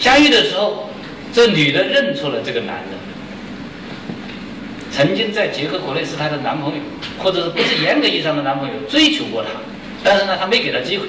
[0.00, 0.90] 相遇的时候。
[1.32, 2.96] 这女的认出了这个男的，
[4.90, 6.80] 曾经在捷克国内是她的男朋友，
[7.18, 9.50] 或者是不是严格意义上的男朋友，追求过她，
[10.02, 11.06] 但是呢，她没给她机会。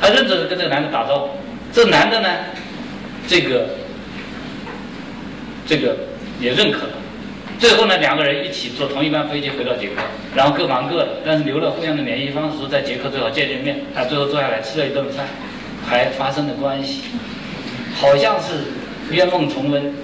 [0.00, 1.30] 她认着跟这个男的打招呼，
[1.72, 2.28] 这男的呢，
[3.26, 3.70] 这个
[5.66, 5.96] 这个
[6.38, 6.92] 也认可了。
[7.58, 10.02] 最后呢，两个人一起坐同一班飞机回到捷克，
[10.36, 13.80] 然后各忙各的，但是留了互相的联系方式，在捷克最好见见面。
[13.92, 15.26] 他最后坐下来吃了一顿饭，
[15.84, 17.02] 还发生了关系，
[17.94, 18.78] 好像是。
[19.10, 19.94] 冤梦重温，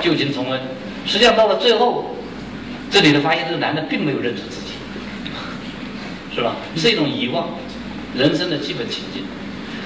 [0.00, 0.60] 旧情重温。
[1.06, 2.16] 实际上到了最后，
[2.90, 4.72] 这里头发现这个男的并没有认出自己，
[6.34, 6.56] 是吧？
[6.76, 7.48] 是一种遗忘，
[8.16, 9.22] 人生的基本情境。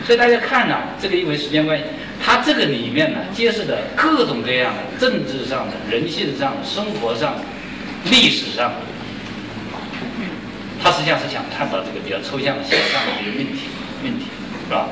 [0.07, 1.85] 所以大家看呐，这个因为时间关系，
[2.25, 7.43] 他这个里面呢，揭示的各种各样的政治上的、人性上的、生活上的、
[8.11, 8.77] 历史上的，
[10.83, 13.69] 他实际上是想探讨这个比较抽象的、形象的一个命题，
[14.03, 14.25] 命题
[14.67, 14.89] 是吧？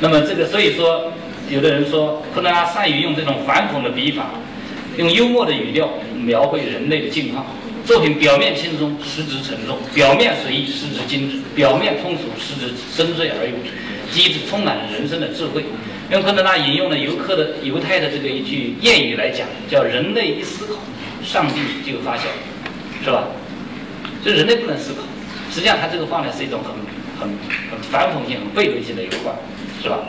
[0.00, 1.12] 那么这个，所以说，
[1.48, 4.30] 有的人说，昆德拉善于用这种反讽的笔法，
[4.96, 7.46] 用幽默的语调描绘人类的境况。
[7.84, 13.54] 作品表面轻松，实质沉重；表面随意，实质精致；表面通俗，实质深邃而又
[14.12, 15.64] 机智，充满了人生的智慧。
[16.10, 20.80] 用昆德拉引用了犹克的犹太的这个一句谚语来讲，叫“人类一思考，
[21.22, 22.24] 上帝就发笑”，
[23.04, 23.28] 是吧？
[24.24, 25.02] 就人类不能思考。
[25.52, 26.74] 实际上，他这个话呢是一种很
[27.20, 27.38] 很
[27.70, 29.32] 很反讽性、很悖论性的一个话，
[29.80, 30.00] 是吧？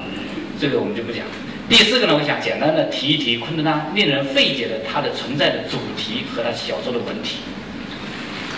[0.60, 1.24] 这个我们就不讲。
[1.70, 7.40] 第四个呢，我想简单的提一提昆德拉令人费解的他的存在的主题和他小说的文体。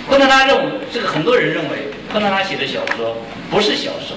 [0.07, 3.17] 昆德拉认为，这个很多人认为，昆德拉写的小说
[3.49, 4.15] 不是小说，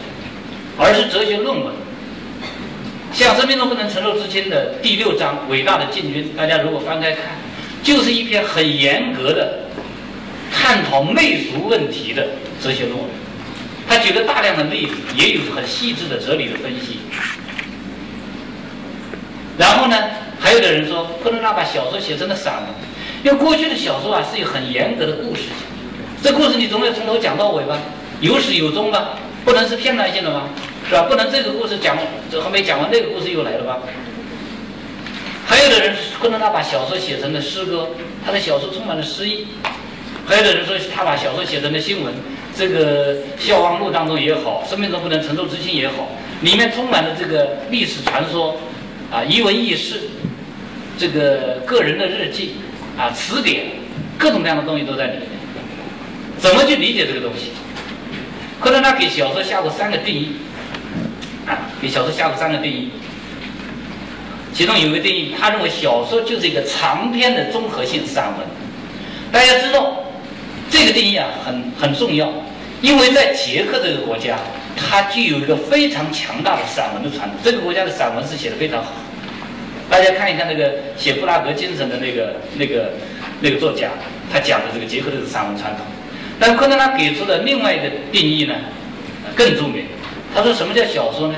[0.78, 1.74] 而是哲学论文。
[3.12, 7.36] 像《生命中不能承受之轻》的第六章《伟大的进军》，大家如果翻开看，
[7.82, 9.64] 就是一篇很严格的
[10.50, 12.28] 探讨媚俗问题的
[12.62, 13.06] 哲学论文。
[13.86, 17.00] 他举了大量的例子，也有很细致的哲理的分析。
[19.58, 19.96] 然后呢，
[20.40, 22.64] 还有的人说，昆德拉把小说写成了散文，
[23.22, 25.50] 因为过去的小说啊是有很严格的故事性。
[26.22, 27.78] 这故事你总要从头讲到尾吧，
[28.20, 29.10] 有始有终吧，
[29.44, 30.44] 不能是片段性的吧，
[30.88, 31.02] 是吧？
[31.02, 31.96] 不能这个故事讲
[32.30, 33.78] 这还没讲完，那个故事又来了吧？
[35.44, 37.88] 还有的人昆德拉把小说写成了诗歌，
[38.24, 39.48] 他的小说充满了诗意。
[40.24, 42.14] 还有的人说他把小说写成了新闻，
[42.56, 46.08] 这个《笑忘录》当中也好，《生命中不能承受之轻》也好，
[46.42, 48.56] 里面充满了这个历史传说，
[49.12, 50.00] 啊，遗闻轶事，
[50.96, 52.54] 这个个人的日记，
[52.96, 53.66] 啊，词典，
[54.16, 55.28] 各种各样的东西都在里面。
[56.38, 57.50] 怎么去理解这个东西？
[58.58, 60.32] 昆德拉给小说下过三个定义，
[61.46, 62.90] 啊，给小说下过三个定义。
[64.54, 68.46] 其中有一个定义，他认为小说就是一个长篇的综合性散文。
[69.30, 70.04] 大家知道，
[70.70, 72.32] 这个定义啊很很重要，
[72.82, 74.36] 因为在捷克这个国家，
[74.76, 77.38] 它具有一个非常强大的散文的传统。
[77.42, 78.90] 这个国家的散文是写的非常好。
[79.88, 82.90] 大家看一看那个写布拉格精神的那个那个
[83.40, 83.88] 那个作家，
[84.32, 85.86] 他讲的这个捷克的散文传统。
[86.40, 88.54] 但昆德拉给出的另外一个定义呢，
[89.36, 89.86] 更著名。
[90.34, 91.36] 他说：“什么叫小说呢？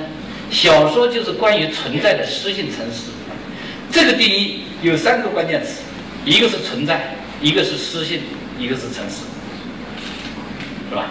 [0.51, 3.11] 小说就是关于存在的诗性城市。
[3.91, 5.83] 这个定义有三个关键词：
[6.25, 8.21] 一个是存在，一个是诗性，
[8.59, 9.25] 一个是陈词，
[10.89, 11.11] 是吧？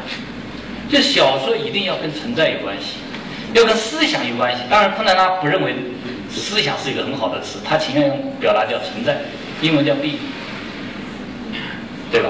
[0.89, 2.97] 就小说一定要跟存在有关系，
[3.53, 4.61] 要跟思想有关系。
[4.69, 5.75] 当然，昆德拉不认为
[6.29, 9.17] 思想是一个很好的词，他情愿表达叫存在，
[9.61, 10.19] 英文叫 be，
[12.11, 12.29] 对吧？”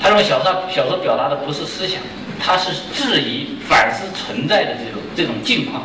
[0.00, 2.00] 他认为小说小说表达的不是思想，
[2.38, 5.82] 它是质疑、反思存在的这种这种境况，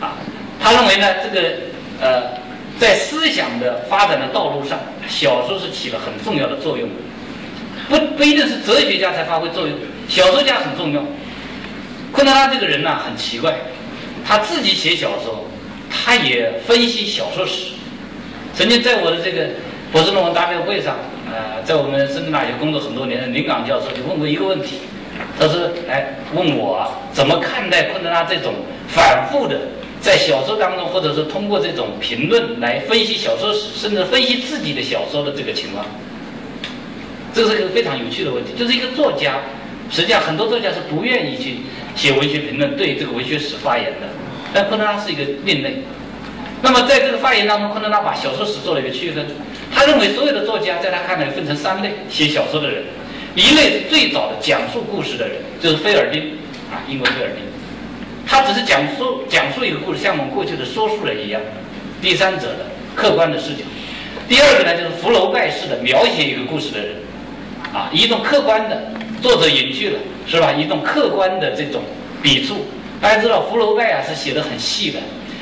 [0.00, 0.18] 啊，
[0.60, 1.48] 他认为呢，这个
[1.98, 2.22] 呃，
[2.78, 6.94] 在思想的发展的道路上，小说是起了很重要的作用的，
[7.88, 9.74] 不不一定是哲学家才发挥作用，
[10.12, 11.02] 小说家很重要。
[12.12, 13.56] 昆德拉这个人呢很奇怪，
[14.22, 15.46] 他自己写小说，
[15.88, 17.72] 他也分析小说史，
[18.54, 19.46] 曾经在我的这个
[19.90, 20.96] 博士论文答辩会上。
[21.32, 24.80] 呃，在我们深圳大学工作很多年的林岗教授就问过一个问题，
[25.40, 28.52] 他说：“哎，问我怎么看待昆德拉这种
[28.88, 29.58] 反复的
[29.98, 35.86] 在小说当中，或者是通过这种评论来分析小说史，甚至分析自己的小说的这个情况？”
[37.32, 38.52] 这是一个非常有趣的问题。
[38.54, 39.38] 就是一个作家，
[39.92, 41.58] 实际上很多作家是不愿意去
[41.94, 44.08] 写文学评论，对这个文学史发言的，
[44.52, 45.82] 但昆德拉是一个另类。
[46.62, 49.26] 那么在这个发言当中，昆德拉把小说史做了一个区分。
[49.74, 52.84] 他认为所有的作家在他看来分成三类：写小说的人，
[53.34, 56.38] 一类是最早的讲述故事的人，就是菲尔丁
[56.70, 57.42] 啊，英国菲尔丁，
[58.26, 61.40] 他只是讲述讲述一个故事，像我们过去的说书人一样，
[62.00, 63.62] 第三者的客观的视角。
[64.28, 66.96] 第二个呢，就是福楼拜式的描写一个故事的人，
[67.74, 70.52] 啊，一种客观的作者隐去了，是吧？
[70.52, 71.82] 一种客观的这种
[72.20, 72.66] 笔触。
[73.00, 74.98] 大家知道福楼拜啊是写的很细的，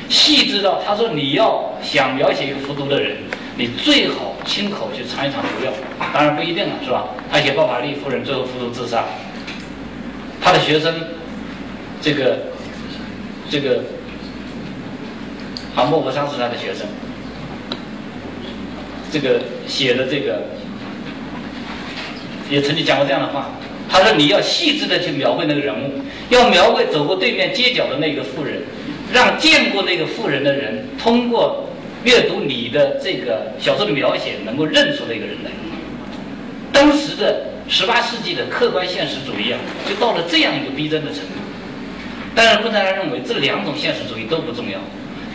[0.07, 3.17] 细致到他说你要想描写一个服毒的人。
[3.57, 5.71] 你最好亲口去尝一尝毒药，
[6.13, 7.03] 当然不一定了，是吧？
[7.29, 9.03] 他写鲍法利夫人最后服毒自杀，
[10.41, 10.95] 他的学生，
[12.01, 12.39] 这个，
[13.49, 13.83] 这个，
[15.75, 16.87] 啊，莫泊桑是他的学生，
[19.11, 20.43] 这个写的这个，
[22.49, 23.49] 也曾经讲过这样的话，
[23.91, 28.61] 他说你要细致的去描绘那个人物，要描绘走过对面街角的那个妇人，
[29.11, 31.67] 让见过那个妇人的人通过。
[32.03, 35.51] 阅读你的这个小说的描写，能够认出那个人来。
[36.73, 41.35] 当时的十八世纪的客观现实主义啊，就到了这样一个逼真的程度。
[42.33, 44.79] 当然，昆德拉认为这两种现实主义都不重要，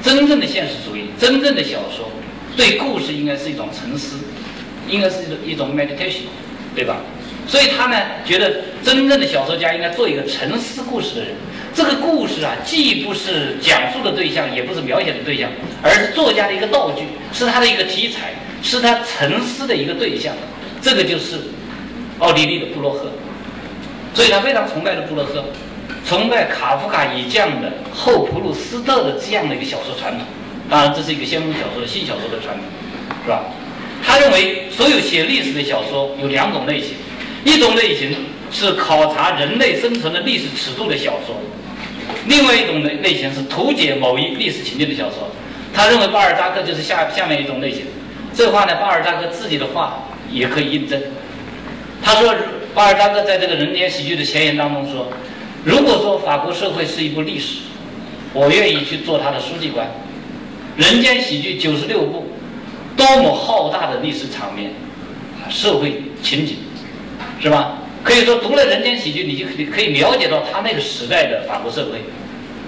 [0.03, 2.11] 真正的现实主义，真正的小说，
[2.57, 4.17] 对故事应该是一种沉思，
[4.89, 6.27] 应该是一种一种 meditation，
[6.75, 6.97] 对吧？
[7.47, 11.31] 所以他呢，觉得真正的小说家应该做一个沉思故事的人。
[11.73, 15.51] 这个故事啊，既不是讲述的对象，也不是描写的对象，
[15.83, 18.33] 而是作家的一个道具，是他的一个题材，
[18.63, 20.33] 是他沉思的一个对象。
[20.81, 21.37] 这个就是
[22.19, 23.13] 奥地利的布洛克，
[24.15, 25.45] 所以他非常崇拜的布洛克，
[26.07, 30.27] 崇拜卡夫卡以降的后普鲁斯特的这样的一个小说传统。
[30.71, 32.65] 当然，这是一个先锋小说的新小说的传统，
[33.23, 33.45] 是吧？
[34.03, 36.97] 他认为所有写历史的小说有两种类型。
[37.47, 38.13] 一种类型
[38.51, 41.37] 是考察人类生存的历史尺度的小说，
[42.27, 45.31] 另外一种类类型是图解某一历史情境的小说。
[45.73, 47.83] 他认为巴尔扎克就是下下面一种类型。
[48.35, 51.01] 这话呢，巴尔扎克自己的话也可以印证。
[52.03, 52.35] 他说，
[52.75, 55.07] 巴尔扎克在这个人间喜剧的前言当中说
[55.63, 57.61] ：“如果说法国社会是一部历史，
[58.33, 59.89] 我愿意去做他的书记官。
[60.77, 62.27] 人间喜剧九十六部，
[62.97, 64.73] 多么浩大的历史场面，
[65.49, 66.57] 社会情景。”
[67.41, 67.79] 是吧？
[68.03, 72.03] 可以说读了《人间喜剧》，你就可以可以了解到他那个时代的法国社会。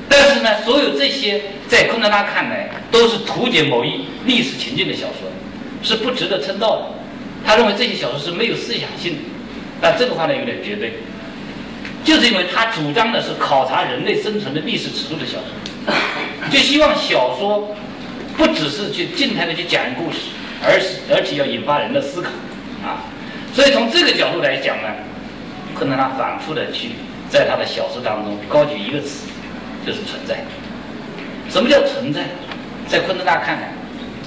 [0.08, 5.30] 但是呢，所有这些在昆德拉看来都是图解某一历史情境的小说，
[5.80, 6.86] 是不值得称道的。
[7.46, 9.18] 他认为这些小说是没有思想性的。
[9.80, 10.94] 但这个话呢有点绝对，
[12.02, 15.94] 就是因为他主张的是考察人类生存的历史尺度的小说，
[16.50, 17.76] 就希望小说
[18.36, 20.18] 不只是去静态的去讲故事，
[20.64, 22.30] 而是而且要引发人的思考
[22.82, 23.04] 啊。
[23.58, 24.88] 所以从这个角度来讲呢，
[25.74, 26.90] 昆德拉反复的去
[27.28, 29.26] 在他的小说当中高举一个词，
[29.84, 30.38] 就是存在。
[31.50, 32.22] 什么叫存在？
[32.86, 33.72] 在昆德拉看来，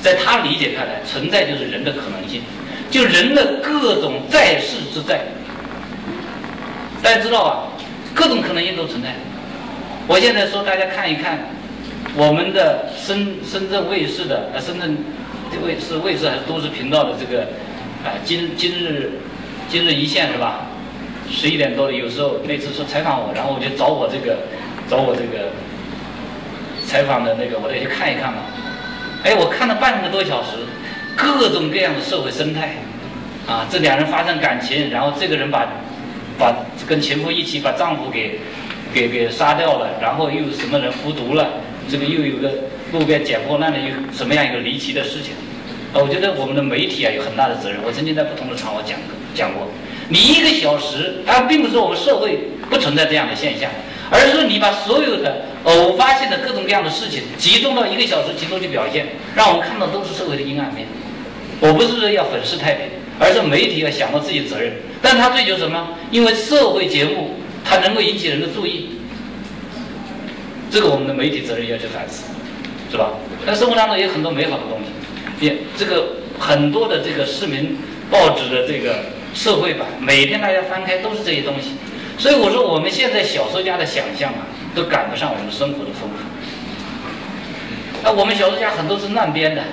[0.04, 2.42] 在他理解看来，存在就是人的可能性，
[2.90, 5.22] 就人的各种在世之在。
[7.02, 7.72] 大家知道啊，
[8.14, 9.16] 各种可能性都存在。
[10.08, 11.40] 我现在说大家看一看，
[12.18, 14.98] 我们的深深圳卫视的呃深圳
[15.66, 17.48] 卫是卫视还是都市频道的这个。
[18.04, 19.12] 啊，今今日
[19.70, 20.66] 今日一线是吧？
[21.30, 24.40] 十一点多，有时候那次说采访我，然后我就找我这个
[24.90, 25.50] 找我这个
[26.88, 28.40] 采访的那个，我得去看一看嘛。
[29.24, 30.58] 哎，我看了半个多小时，
[31.16, 32.76] 各种各样的社会生态
[33.48, 35.68] 啊，这两人发生感情，然后这个人把
[36.40, 36.56] 把
[36.88, 38.40] 跟情夫一起把丈夫给
[38.92, 41.48] 给给杀掉了，然后又什么人服毒了，
[41.88, 42.52] 这个又有个
[42.92, 45.34] 路边捡破烂的又什么样一个离奇的事情。
[45.94, 47.80] 啊，我觉得我们的媒体啊有很大的责任。
[47.86, 48.98] 我曾经在不同的场合讲，
[49.36, 49.68] 讲过，
[50.10, 53.70] 你一个小时，啊，并不是我们社会不存在这样的现象，
[54.10, 60.88] 而是说你把所有的偶发性的各种各样的事情集中到一个小时集中去表现，让我们看到都是社会的阴暗面。
[61.60, 62.86] 我不是说要粉饰太平，
[63.20, 64.74] 而是媒体要想到自己的责任。
[65.02, 65.90] 但他追求什么？
[66.10, 67.36] 因为社会节目
[67.66, 68.92] 它能够引起人的注意，
[70.72, 72.24] 这个我们的媒体责任要去反思，
[72.90, 73.12] 是吧？
[73.46, 74.86] 但生活当中也有很多美好的东西。
[75.78, 77.78] 这个很多的这个市民
[78.10, 81.72] 报纸的这个社会版，每天大家翻开都是这些东西，
[82.18, 86.16] 所以我说我们现在小说家的想象啊，都赶不上我们生活的丰富。
[88.04, 89.64] 那我们小说家很多是乱编的，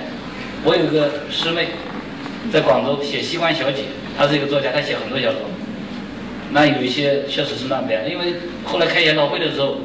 [0.63, 1.67] 我有个师妹，
[2.51, 3.81] 在广州写《西关小姐》，
[4.17, 5.41] 她是一个作家，她写很多小说，
[6.51, 9.77] 那有一些确实是乱编，因为后来开研讨会的时候，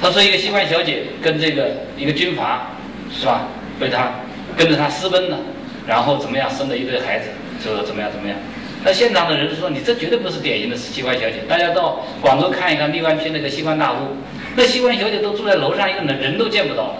[0.00, 2.72] 她说一个西关小姐跟这个一个军阀，
[3.12, 3.48] 是吧，
[3.78, 4.12] 被他。
[4.56, 5.38] 跟着他私奔了，
[5.86, 7.28] 然后怎么样生了一堆孩子，
[7.64, 8.36] 就怎么样怎么样。
[8.84, 14.16] 那现场的人说：“你这绝对不是典型的西关小姐。”大家到广州看一看荔湾区那个西关大屋，
[14.54, 16.96] 那西关小姐都住在楼上，一个人人都见不到，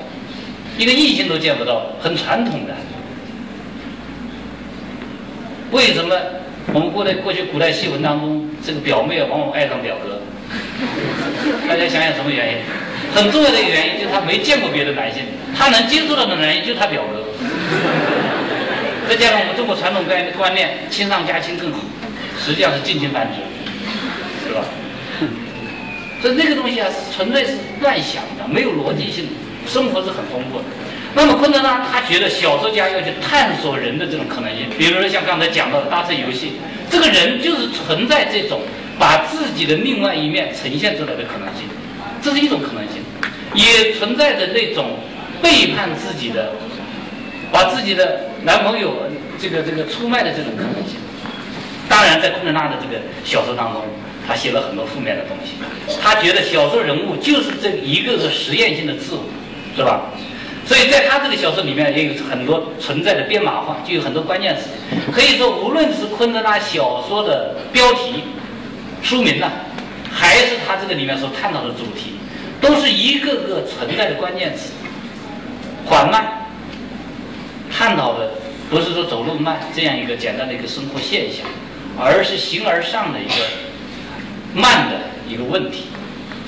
[0.77, 2.75] 一个异性都见不到，很传统的。
[5.71, 6.17] 为什么
[6.73, 10.21] 我们过来过去古代戏文当中，这个表妹往往爱上表哥？
[11.69, 12.59] 大家想想什么原因？
[13.15, 15.23] 很重要的一个原因就是他没见过别的男性，
[15.57, 17.26] 他能接触到的男人就是他表哥。
[19.09, 21.79] 再加上我们中国传统观观念，亲上加亲更好，
[22.45, 23.39] 实际上是近亲繁殖，
[24.47, 24.65] 是吧？
[26.21, 29.29] 所以那个东西啊，纯粹是乱想的，没有逻辑性。
[29.67, 30.65] 生活是很丰富的。
[31.15, 36.53] 那么昆德拉他觉得小说家要去探索人的这种可能性，比如说像刚才讲到的搭车游戏，
[36.89, 38.61] 这个人就是存在这种
[38.99, 41.65] 把自己的另外一面呈现出来的可能性，
[42.23, 43.03] 这是一种可能性，
[43.55, 44.99] 也存在着那种
[45.43, 46.53] 背叛自己的。
[47.57, 48.93] 把自己的男朋友
[49.41, 50.97] 这个这个出卖的这种可能性，
[51.89, 53.83] 当然在昆德拉的这个小说当中，
[54.29, 55.53] 他写了很多负面的东西。
[56.03, 59.23] 他觉得小说人物就是这一个个实验性的自我，
[59.75, 60.03] 是吧？
[60.67, 64.69] 所以在他这个小说里面也有很多存在的编码化，就有很多关键词。
[65.11, 68.25] 可以说，无论是昆德拉小说的标题、
[69.01, 69.51] 书名呢，
[70.13, 72.19] 还是他这个里面所探讨的主题，
[72.61, 74.73] 都是一个个存在的关键词。
[75.87, 76.46] 缓慢，
[77.77, 78.31] 探讨的
[78.71, 81.45] 不是说走路慢这样一个简单的一个生活现象，
[82.01, 83.35] 而是形而上的一个
[84.55, 84.97] 慢的
[85.29, 85.89] 一个问题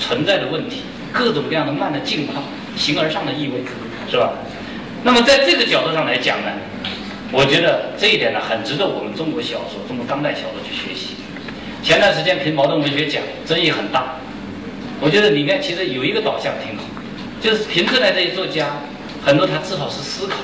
[0.01, 2.43] 存在的问题，各种各样的慢的境况，
[2.77, 3.63] 形而上的意味，
[4.11, 4.33] 是吧？
[5.05, 6.51] 那么在这个角度上来讲呢，
[7.31, 11.17] 我觉得这一点呢，很值得我们中国小说、中国当代小说去学习。
[11.83, 14.17] 前段时间评茅盾文学奖，争议很大。
[14.99, 16.85] 我觉得里面其实有一个导向挺好，
[17.39, 18.81] 就是评出来这些作家，
[19.23, 20.37] 很多他至少是思考，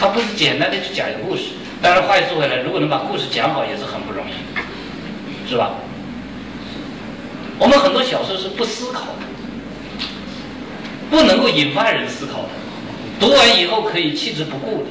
[0.00, 1.50] 他不是简单的去讲一个故事。
[1.82, 5.72] 当然话又说回来，如果能把故事讲好，也是很不容易，是吧？
[7.58, 10.06] 我们很多小说是不思考的，
[11.10, 12.48] 不能够引发人思考的。
[13.20, 14.86] 读完以后可以弃之不顾的，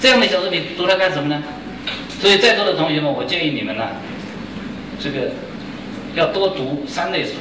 [0.00, 1.42] 这样的小说你读它干什么呢？
[2.20, 3.84] 所以在座的同学们，我建议你们呢，
[4.98, 5.30] 这个
[6.14, 7.32] 要多读三类书。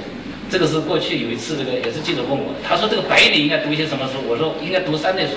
[0.49, 4.19] 这个是过去有一次这个也是记者问我，他说这个白领应该读一些什么书？
[4.27, 5.33] 我说应该读三类书。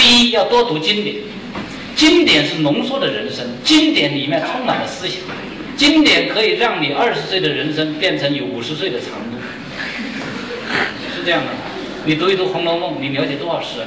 [0.00, 1.16] 第一要多读经典，
[1.94, 5.18] 经典是浓缩的人生，经典里面充满了思想，
[5.76, 9.36] 经典可以让你二十岁的人生变成有五十岁的长度，
[11.14, 11.48] 是这样的。
[12.06, 13.80] 你读一读《红楼梦》，你了解多少诗？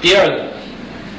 [0.00, 0.44] 第二个，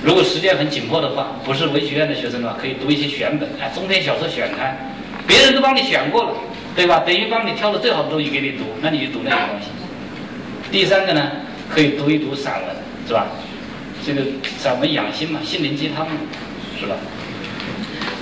[0.02, 4.96] 如果时间很紧迫的话，不是文学院的学生的话，可以读一些选本，哎，中篇小说选刊，
[5.28, 6.32] 别人都帮你选过了，
[6.78, 7.04] 对吧？
[7.06, 9.68] 等于帮你挑了最好的东西给你读，那你就读那些东西。
[10.72, 11.30] 第三个呢，
[11.70, 12.76] 可以读一读散文，
[13.08, 13.28] 是吧？
[14.06, 14.22] 这个
[14.58, 16.16] 散文养心嘛，心灵鸡汤嘛，
[16.80, 16.96] 是吧？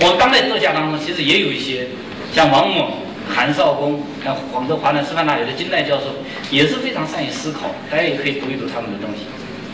[0.00, 1.88] 我们当代作家当中，其实也有一些
[2.32, 2.90] 像王蒙。
[3.34, 6.06] 韩少功，像广州华南师范大学的金奈教授，
[6.50, 7.70] 也是非常善于思考。
[7.88, 9.22] 大家也可以读一读他们的东西。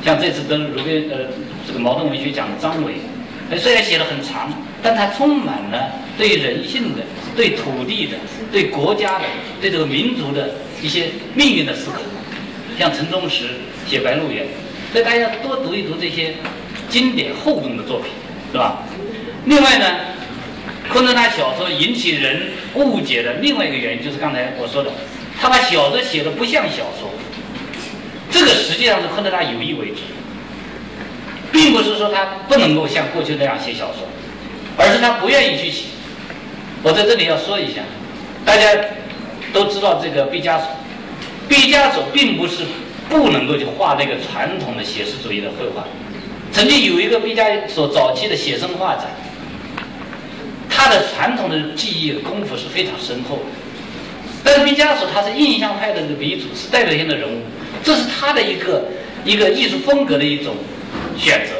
[0.04, 1.32] 像这次得鲁宾呃
[1.66, 2.96] 这个茅盾文学奖的张伟，
[3.58, 4.52] 虽然写的很长，
[4.82, 7.02] 但他充满了对人性的、
[7.34, 8.18] 对土地的、
[8.52, 9.24] 对国家的、
[9.62, 10.50] 对这个民族的
[10.82, 11.96] 一些命运的思考。
[12.78, 13.46] 像陈忠实
[13.88, 14.44] 写《白鹿原》，
[14.92, 16.34] 所以大家多读一读这些
[16.88, 18.10] 经典厚重的作品，
[18.52, 18.82] 是吧？
[19.44, 19.86] 另外呢？
[20.90, 24.90] 昆德拉小说引起人误解的另外一个原因，就是刚才我说的，
[25.38, 27.10] 他把小说写的不像小说。
[28.30, 30.00] 这个实际上是昆德拉有意为之，
[31.52, 34.08] 并不是说他不能够像过去那样写小说，
[34.78, 35.88] 而是他不愿意去写。
[36.82, 37.82] 我在这里要说一下，
[38.46, 38.68] 大家
[39.52, 40.68] 都知道这个毕加索，
[41.46, 42.64] 毕加索并不是
[43.08, 45.84] 不能够去画那个传统的写实主义的绘画。
[46.52, 49.06] 曾经有一个毕加索早期的写生画展。
[50.70, 53.42] 他的传统的技艺功夫是非常深厚的，
[54.44, 57.40] 但是毕加索他是印象派的鼻祖，是代表性的人物，
[57.82, 58.84] 这是他的一个
[59.24, 60.54] 一个艺术风格的一种
[61.16, 61.54] 选择。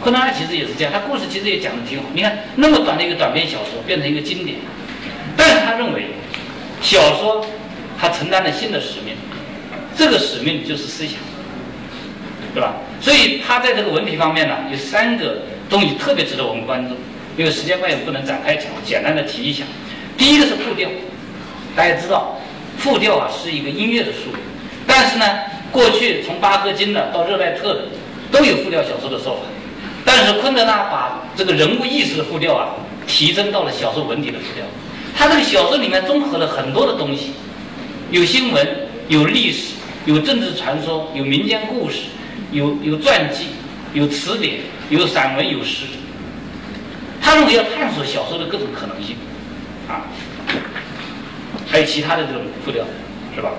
[0.00, 2.06] 昆德拉其实也是这样，他故事其实也讲的挺好。
[2.14, 4.56] 你看那么短的一个短篇小说变成一个经典，
[5.36, 6.06] 但是他认为
[6.80, 7.44] 小说
[8.00, 9.14] 他承担了新的使命，
[10.00, 11.16] 这个使命就是思想，
[12.54, 12.76] 对吧？
[13.02, 16.96] 所以他在这个文体方面呢，有三个东西特别值得我们关注。
[17.36, 19.62] 因为时间关系不能展开讲，简单的提一下。
[20.16, 20.88] 第一个是复调，
[21.76, 22.40] 大家知道，
[22.78, 24.40] 复调啊是一个音乐的术语，
[24.86, 25.26] 但是呢，
[25.70, 27.80] 过去从巴赫、金的到热赖特的
[28.32, 29.42] 都有复调小说的说法，
[30.02, 32.70] 但是昆德拉把这个人物意识的复调啊
[33.06, 34.64] 提升到了小说文体的复调。
[35.14, 37.32] 他这个小说里面综合了很多的东西，
[38.10, 38.66] 有新闻，
[39.08, 39.74] 有历史，
[40.06, 42.04] 有政治传说，有民间故事，
[42.52, 43.46] 有有传记，
[43.92, 45.84] 有词典，有散文，有诗。
[47.20, 49.16] 他认为要探索小说的各种可能性，
[49.88, 50.08] 啊，
[51.68, 52.84] 还有其他的这种副调，
[53.34, 53.50] 是吧？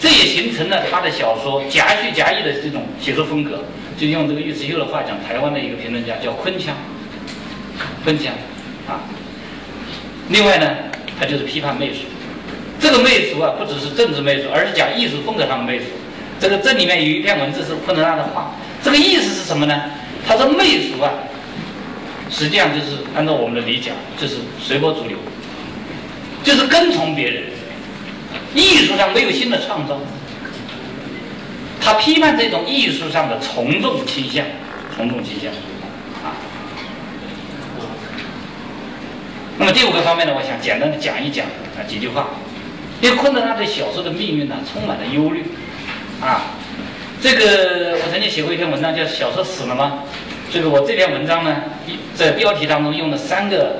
[0.00, 3.64] 这也形成了他的小说夹叙夹议的这种写作风格。
[3.98, 6.76] 就用这个尉迟秀的话讲，台湾的一个评论家叫“昆腔”，
[8.04, 8.32] 昆腔，
[8.86, 9.02] 啊。
[10.28, 10.70] 另外呢，
[11.18, 12.02] 他就是批判媚俗。
[12.80, 15.86] 这个媚俗啊，不只是政治媚俗，而是讲艺术风格上的媚俗。
[16.40, 19.82] 这个这里面有一篇文字是昆德拉的话，这个意思是什么呢？
[20.26, 21.12] 他说媚俗啊。
[22.30, 25.16] 实际上就是按照我们的理解，就是随波逐流，
[26.44, 27.44] 就是跟从别人。
[28.54, 29.98] 艺术上没有新的创造，
[31.80, 34.44] 他批判这种艺术上的从众倾向，
[34.94, 35.50] 从众倾向
[36.22, 36.36] 啊。
[39.56, 42.28] 那么第五个方面呢，我想简单的讲一讲啊几句话。
[43.00, 45.44] 因为昆德拉对小说的命运呢充满了忧虑
[46.20, 46.42] 啊。
[47.20, 50.00] 这个我曾经写过一篇文章，叫《小说死了吗》。
[50.52, 51.56] 这个我这篇文章呢，
[52.14, 53.76] 在标题当中用了三个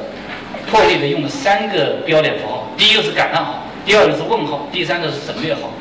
[0.71, 5.73] 破例的用了三个标点符号，第一个是感叹号，第二个是问号，第三个是省略号。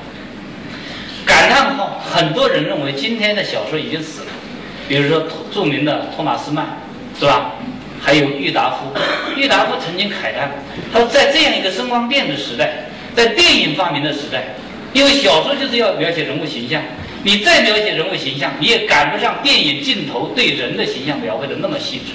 [1.25, 4.27] 感叹号，很多人认为今天的小说已经死了，
[4.87, 6.65] 比如说著名的托马斯曼，
[7.19, 7.51] 是吧？
[7.99, 8.93] 还有郁达夫，
[9.35, 10.51] 郁达夫曾经慨叹，
[10.93, 12.85] 他说在这样一个声光电的时代，
[13.17, 14.43] 在电影发明的时代，
[14.93, 16.79] 因为小说就是要描写人物形象，
[17.23, 22.13] 你再描写人物形象，你也赶不上电影镜头对人的形象描绘的那么细致。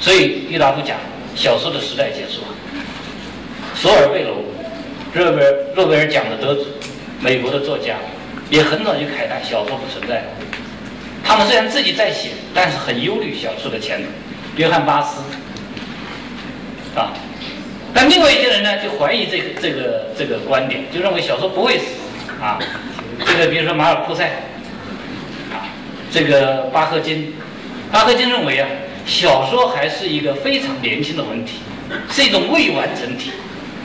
[0.00, 0.96] 所以郁达夫讲，
[1.36, 2.48] 小说的时代结束了。
[3.76, 4.42] 索尔贝罗，
[5.14, 6.66] 诺贝尔诺贝尔奖的得主，
[7.20, 7.94] 美国的作家，
[8.50, 10.26] 也很早就慨叹小说不存在了。
[11.22, 14.08] 他们虽然自己在写，但是很忧虑小说的前途。
[14.56, 15.20] 约翰巴斯，
[16.96, 17.12] 啊，
[17.94, 21.84] 但另外一些人呢，就怀疑这个这个这个观点，就认为小说不会死，
[22.40, 22.58] 啊，
[23.26, 24.24] 这个比如说马尔库塞，
[25.50, 25.72] 啊，
[26.12, 27.34] 这个巴赫金，
[27.90, 28.68] 巴赫金认为啊，
[29.06, 31.60] 小说还是一个非常年轻的文体，
[32.10, 33.30] 是一种未完成体。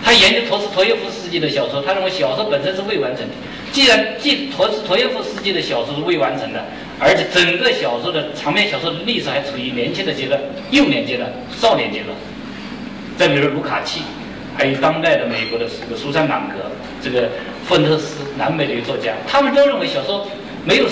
[0.05, 3.31] 他研究陀思妥耶夫斯基的小说，他认为小说本身是未完成体。
[3.71, 6.65] 既然既陀思妥耶夫斯基的小说是未完成的，
[6.99, 10.37] 而且整个小说的长篇小说的历史还处于年轻的阶段、
[10.71, 12.13] 幼年阶段、少年阶段。
[13.17, 14.01] 再比如卢卡契，
[14.57, 16.55] 还有当代的美国的这个苏珊·朗格，
[17.01, 17.29] 这个
[17.67, 20.27] 芬特斯，南美的一个作家，他们都认为小说
[20.65, 20.85] 没有，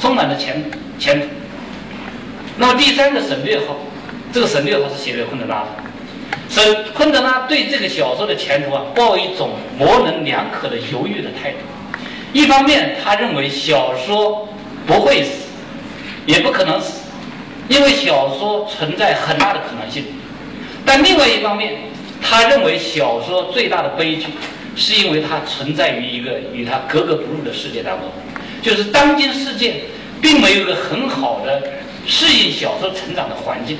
[0.00, 0.62] 充满了前
[0.98, 1.26] 前途。
[2.56, 3.76] 那么第三个省略号，
[4.32, 5.68] 这个省略号是写给昆德拉的。
[6.94, 11.58] 昆德拉对这个小说的前途啊，抱一种模棱两可的犹豫的态度。
[12.32, 14.48] 一方面，他认为小说
[14.86, 15.44] 不会死，
[16.26, 17.02] 也不可能死，
[17.68, 20.02] 因为小说存在很大的可能性；
[20.88, 21.74] 但另外一方面，
[22.22, 24.28] 他认为小说最大的悲剧，
[24.74, 28.10] 是因为它存在于一个与它格格不入的世界当中，
[28.62, 29.82] 就是当今世界
[30.22, 31.62] 并没有一个很好的
[32.06, 33.76] 适应小说成长的环境。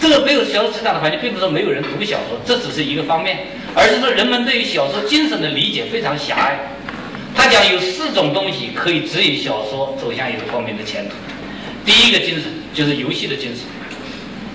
[0.00, 3.40] 这个没有小说成长的环境，并不是说没有人读小说，这只是一个方面，
[3.74, 6.58] 而是说人们对于小说精神的理解非常狭隘。
[7.34, 11.14] 他讲有四种东西可以指引小说走向一个光明的前途。
[11.84, 13.66] 第一个精神就是游戏的精神。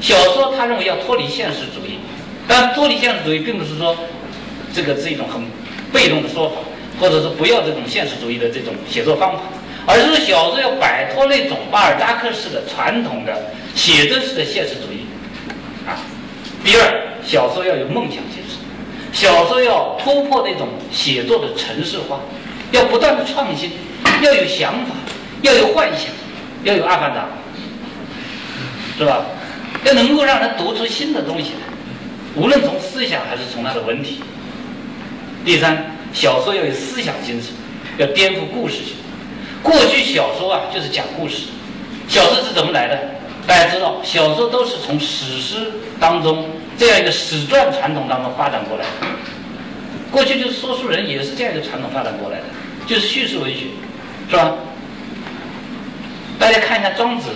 [0.01, 1.99] 小说他认为要脱离现实主义，
[2.47, 3.95] 但脱离现实主义并不是说
[4.73, 5.41] 这个是一种很
[5.91, 6.55] 被动的说法，
[6.99, 9.41] 或者是不要这种现实主义的这种写作方法，
[9.85, 15.05] 而是说小说要摆脱那种巴尔扎克式的传统的写真式的现实主义。
[15.87, 15.99] 啊
[16.63, 18.57] 第二，小说要有梦想精神，
[19.13, 22.19] 小说要突破那种写作的程式化，
[22.71, 23.71] 要不断的创新，
[24.21, 24.93] 要有想法，
[25.41, 26.07] 要有幻想，
[26.63, 27.27] 要有阿凡达，
[28.97, 29.25] 是吧？
[29.85, 31.67] 要能够让人读出新的东西来，
[32.35, 34.21] 无论从思想还是从他的文体。
[35.45, 37.51] 第三，小说要有思想精神，
[37.97, 38.95] 要颠覆故事性。
[39.63, 41.47] 过去小说啊就是讲故事，
[42.07, 42.99] 小说是怎么来的？
[43.47, 46.45] 大家知道，小说都是从史诗当中
[46.77, 49.07] 这样一个史传传统当中发展过来的。
[50.11, 52.45] 过去就是说书人也是这样一个传统发展过来的，
[52.85, 53.65] 就是叙事文学，
[54.29, 54.55] 是吧？
[56.37, 57.29] 大家看一下《庄子》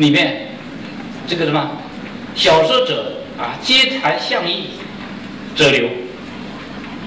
[0.00, 0.48] 里面
[1.26, 1.70] 这个什么，
[2.34, 4.70] 小说者啊，皆谈象意
[5.54, 5.88] 者流，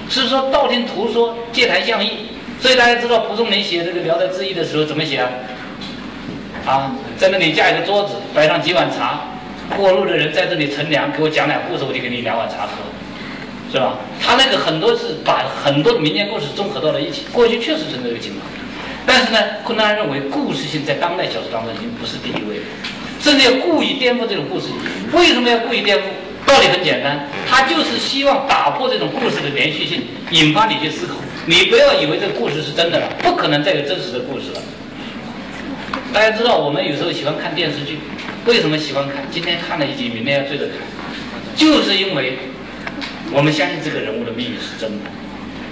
[0.08, 2.28] 是说道听途说，皆谈象意。
[2.58, 5.30] 所以大家知道蒲松龄写这个《聊斋志异》的时候怎么写啊？
[6.64, 9.20] 啊，在那里架一个桌子，摆上几碗茶，
[9.76, 12.72] 过路的人在这里乘凉，给我讲两故事，我就给你两碗茶喝，
[13.70, 13.98] 是吧？
[14.20, 17.26] 他那个很多是把很多民间故事综合到了一起。
[17.32, 18.46] 过去确实存在这个情况，
[19.06, 22.64] 但是呢，昆德拉认为故事性在当代小说当中已经不是第一位了，
[23.26, 24.68] 甚至要故意颠覆这种故事。
[25.12, 26.02] 为什么要故意颠覆？
[26.46, 30.00] 道理很简单，他就是希望打破这种故事的连续性，
[30.30, 31.14] 引发你去思考。
[31.44, 34.60] 你不要以为这个故事是真的了，不可能再有真实的故事了。
[36.12, 37.98] 大家知道，我们有时候喜欢看电视剧，
[38.44, 39.24] 为什么喜欢看？
[39.28, 40.76] 今天看了一集，明天要追着看，
[41.56, 42.38] 就是因为
[43.32, 45.10] 我们相信这个人物的命运是真的，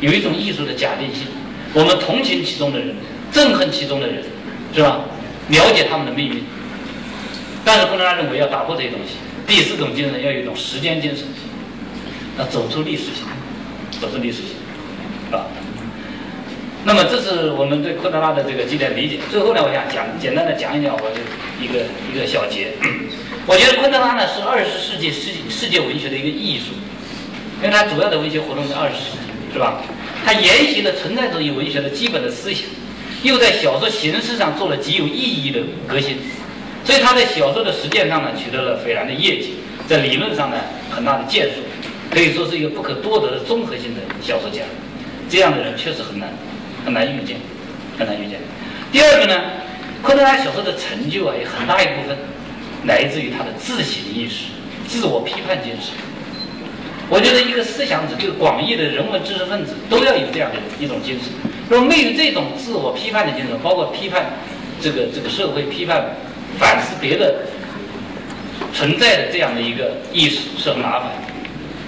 [0.00, 1.28] 有一种艺术的假定性。
[1.72, 2.96] 我们同情其中的人，
[3.32, 4.24] 憎恨其中的人，
[4.74, 5.02] 是吧？
[5.50, 6.42] 了解他们的命运。
[7.64, 9.14] 但是昆德拉认为要打破这些东西。
[9.46, 11.26] 第四种精神要有一种时间精神，
[12.38, 13.24] 要走出历史性，
[14.00, 14.56] 走出历史性，
[15.26, 15.46] 是吧？
[16.84, 19.18] 那么这是我们对昆德拉的这个基点理解。
[19.30, 21.16] 最后呢，我想讲简单的讲一讲我的
[21.60, 22.72] 一个一个小结。
[23.46, 26.72] 我觉得昆德拉呢是二十世纪世世界文学的一个艺术，
[27.62, 29.82] 因为他主要的文学活动在二十世纪，是吧？
[30.24, 32.64] 他沿袭了存在主义文学的基本的思想，
[33.22, 36.16] 又在小说形式上做了极有意义的革新，
[36.84, 39.54] 所以他在小说的实践上呢取得了斐然的业绩，
[39.88, 40.56] 在理论上呢
[40.90, 41.62] 很大的建树，
[42.10, 44.62] 可以说是一个不可多得的综合性的小说家。
[45.28, 46.28] 这样的人确实很难。
[46.84, 47.38] 很难遇见，
[47.98, 48.38] 很难遇见。
[48.92, 49.40] 第二个呢，
[50.02, 52.14] 昆德拉小说的成就啊，有很大一部分
[52.84, 54.48] 来自于他的自省意识、
[54.86, 55.94] 自我批判精神。
[57.08, 61.32] 我觉得一个思想者，就是广义的人文知识分子，都要有这样的一种精神。
[61.70, 64.34] 那么没有这种自我批判的精神，包括批判
[64.82, 66.04] 这个这个社会、批判
[66.58, 67.46] 反思别的
[68.72, 71.12] 存在的这样的一个意识，是很麻烦。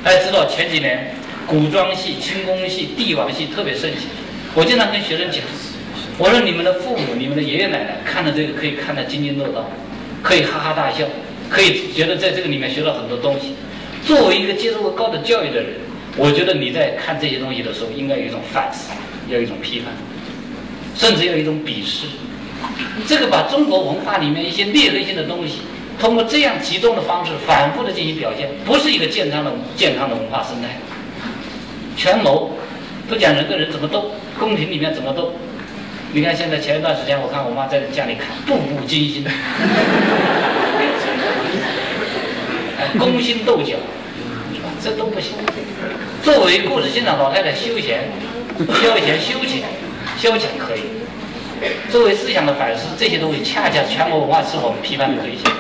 [0.04, 1.14] 大家知道前几年
[1.46, 4.08] 古装戏、清宫戏、帝王戏特别盛行。
[4.54, 5.40] 我经常跟学生讲，
[6.18, 9.70] 我说你们的父母、你们的爷爷奶奶看了这个可以看得津津乐道，
[10.22, 11.04] 可以哈哈大笑，
[11.50, 13.54] 可以觉得在这个里面学到很多东西。
[14.06, 15.74] 作为一个接受过高等教育的人，
[16.16, 18.92] 我觉得你在看这些东西的时候，应该有一种反思，
[19.28, 19.92] 要有一种批判，
[20.94, 22.06] 甚至要有一种鄙视。
[23.06, 25.60] 这个把中国文化里面一些劣根性的东西，
[25.98, 30.68] 通过这样集中的方式反复的进行表现，不是一个健康的健康的文化生态。
[31.96, 32.52] 权谋，
[33.08, 35.32] 都讲人跟人怎么斗，宫廷里面怎么斗。
[36.12, 39.24] 你看现在前一段时间，我看我妈在家里看，步步惊心，
[42.98, 43.74] 攻心斗角，
[44.82, 45.32] 这都不行。
[46.22, 48.08] 作为故事欣赏老太太休闲、
[48.58, 49.62] 消闲、休闲、
[50.18, 50.80] 消遣可以；
[51.90, 55.52] 作为思想的反思，这些东西恰恰是全国文化是我们批判的对象，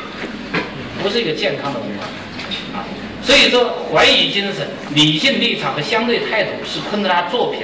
[1.02, 2.84] 不是一个健康的文化啊。
[3.22, 7.62] 所以说，怀疑精神、理性立场和相对态度是昆德拉作品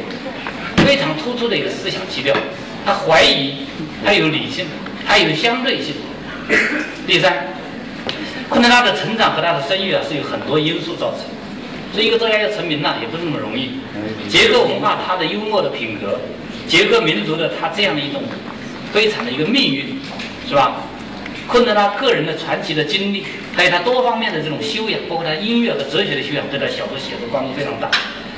[0.84, 2.34] 非常突出的一个思想基调。
[2.84, 3.66] 他怀疑，
[4.04, 4.66] 他有理性，
[5.06, 5.94] 他有相对性。
[7.06, 7.46] 第三，
[8.48, 11.20] 昆德拉的成长和他的声誉啊，是有很多因素造成。
[11.92, 13.78] 所以，一个作家要成名呐，也不是那么容易。
[14.28, 16.18] 捷克文化他的幽默的品格，
[16.68, 18.22] 捷克民族的他这样的一种
[18.92, 20.00] 悲惨的一个命运，
[20.48, 20.80] 是吧？
[21.48, 27.90] 困在他个人的传奇的经历，还有他多方面的这种修养，包括他音乐和哲学的修养，对他小说写作帮助非常大，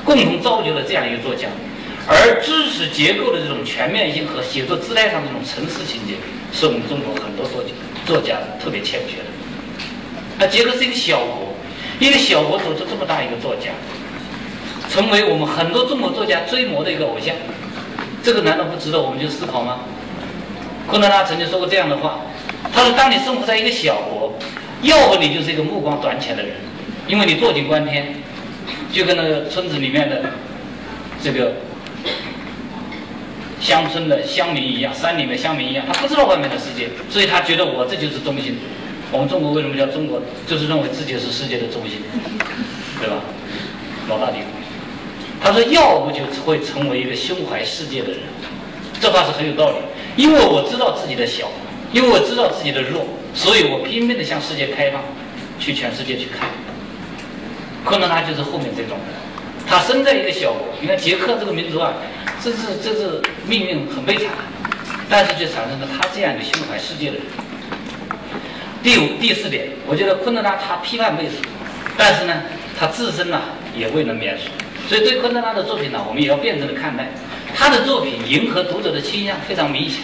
[0.03, 1.47] 共同造就了这样一个作家。
[2.07, 6.13] 而知识结构的这种全面性和写作姿态上这种层次情节，
[6.51, 7.69] 是我们中国很多作家
[8.05, 9.25] 作家特别欠缺的。
[10.37, 11.55] 那捷克是一个小国，
[11.99, 13.71] 一个小国组织这么大一个作家，
[14.89, 17.33] 成为我们很多中国作家追魔的一个偶像，
[18.25, 19.81] 这个难道不值得我们去思考吗？
[20.87, 22.21] 昆德拉曾经说过这样的话。
[22.73, 24.33] 他说：“当你生活在一个小国，
[24.81, 26.55] 要不你就是一个目光短浅的人，
[27.07, 28.15] 因为你坐井观天，
[28.91, 30.23] 就跟那个村子里面的
[31.21, 31.53] 这个
[33.61, 38.57] 乡村的乡民一样，山里的乡民一样，他不知道外面的世界，所以他觉得我这就是中心。
[39.11, 40.19] 我们中国为什么叫中国？
[40.47, 42.01] 就是认为自己是世界的中心，
[42.99, 43.17] 对吧？
[44.09, 44.39] 老大弟，
[45.45, 48.19] 他说要不就会成为一个胸怀世界的人，
[48.99, 49.75] 这话是很有道理，
[50.17, 51.47] 因为我知道自己的小。”
[51.93, 55.01] 因为我知道自己的弱，所以我拼命的向世界开放，
[55.59, 56.49] 去全世界去看。
[57.85, 59.15] 昆德拉就是后面这种人，
[59.65, 61.93] 他生在一个小国，你看捷克这个民族啊，
[62.43, 64.27] 这是这是命运很悲惨，
[65.07, 67.23] 但是却产生了他这样一个胸怀世界的人。
[68.83, 71.37] 第五、第四点，我觉得昆德拉他批判媚俗，
[71.95, 72.41] 但是呢，
[72.77, 73.39] 他自身呢
[73.73, 74.49] 也未能免俗，
[74.87, 77.09] 所以对昆德拉的作品呢，我们也要辩证的看待。
[77.55, 80.01] 他的作品迎合读者的倾向非常明显。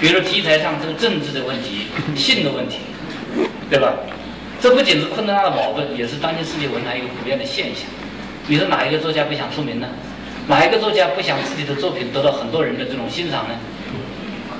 [0.00, 2.78] 比如题材上这个政治的问题、性的问题，
[3.70, 3.92] 对吧？
[4.60, 7.84] 这不仅是昆德拉的毛病，也是当今世界文坛一个普遍的现象。
[8.48, 9.88] 你说哪一个作家不想出名呢？
[10.48, 13.54] 哪一个作家不想自己的作品得到很多人的这种欣赏呢？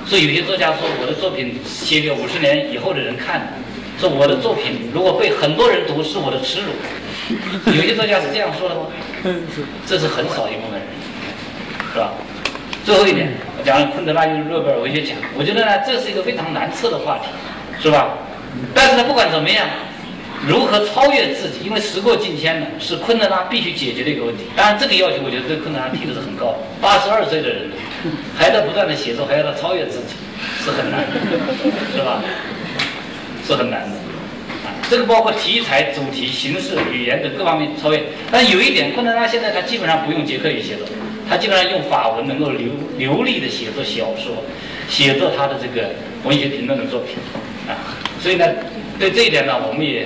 [0.05, 3.53] 所以有些作家说，我的作品写给五十年以后的人看，
[3.99, 6.67] 说我的作品如果被很多人读，是我的耻辱。
[7.73, 8.81] 有些作家是这样说的吗？
[9.87, 10.87] 这是很少一部分人，
[11.93, 12.11] 是吧？
[12.83, 17.27] 最后一点，我讲昆德拉就是诺贝尔文学奖，我觉得呢，这是一个非常难测的话题，
[17.81, 18.09] 是吧？
[18.75, 19.65] 但是呢，不管怎么样，
[20.45, 24.43] 如何超越自己，因为时过境迁呢，是昆德拉必须解决的一个问题。
[24.55, 26.55] 当然，这个要求我觉得对昆德拉提的是很高。
[26.81, 27.71] 八十二岁的人，
[28.37, 30.15] 还在不断的写作，还要他超越自己，
[30.65, 31.15] 是很难的，
[31.95, 32.21] 是吧？
[33.47, 33.95] 是很难的。
[34.93, 38.03] 啊，这个包括题材、主题、形式、语言等各方面超越。
[38.31, 40.85] 但有一点，昆德拉现在他基本上不用捷克语写作。
[41.27, 44.43] 他基本上用法文能够流流利的写作小说，
[44.87, 45.89] 写作他的这个
[46.23, 47.15] 文学评论的作品，
[47.67, 47.73] 啊，
[48.19, 48.45] 所以呢，
[48.99, 50.03] 对这一点呢，我们也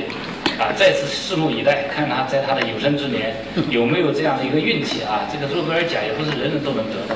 [0.58, 3.36] 啊再次拭目以待，看他在他的有生之年
[3.70, 5.28] 有没有这样的一个运气啊。
[5.34, 7.16] 这个诺贝尔奖也不是人人都能得的，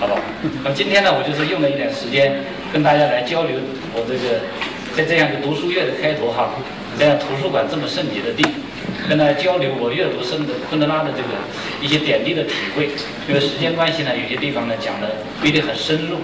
[0.00, 0.18] 好吧？
[0.64, 2.34] 那么今天呢，我就是用了一点时间
[2.72, 3.60] 跟大家来交流
[3.94, 4.40] 我这个
[4.96, 6.50] 在这样一个读书月的开头哈，
[6.98, 8.44] 在图书馆这么圣洁的地。
[9.08, 11.28] 跟大家交流我阅读圣的昆德拉的这个
[11.80, 12.90] 一些点滴的体会，
[13.28, 15.08] 因为时间关系呢，有些地方呢讲的
[15.40, 16.16] 不一定很深入，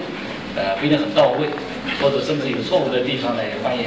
[0.55, 1.47] 呃，不一定很到位，
[2.01, 3.85] 或者甚至有错误的地方呢，也欢迎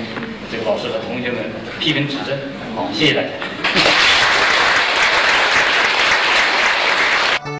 [0.51, 1.45] 这个老师和同学们
[1.79, 2.39] 批评指正。
[2.75, 3.29] 好，谢谢大家。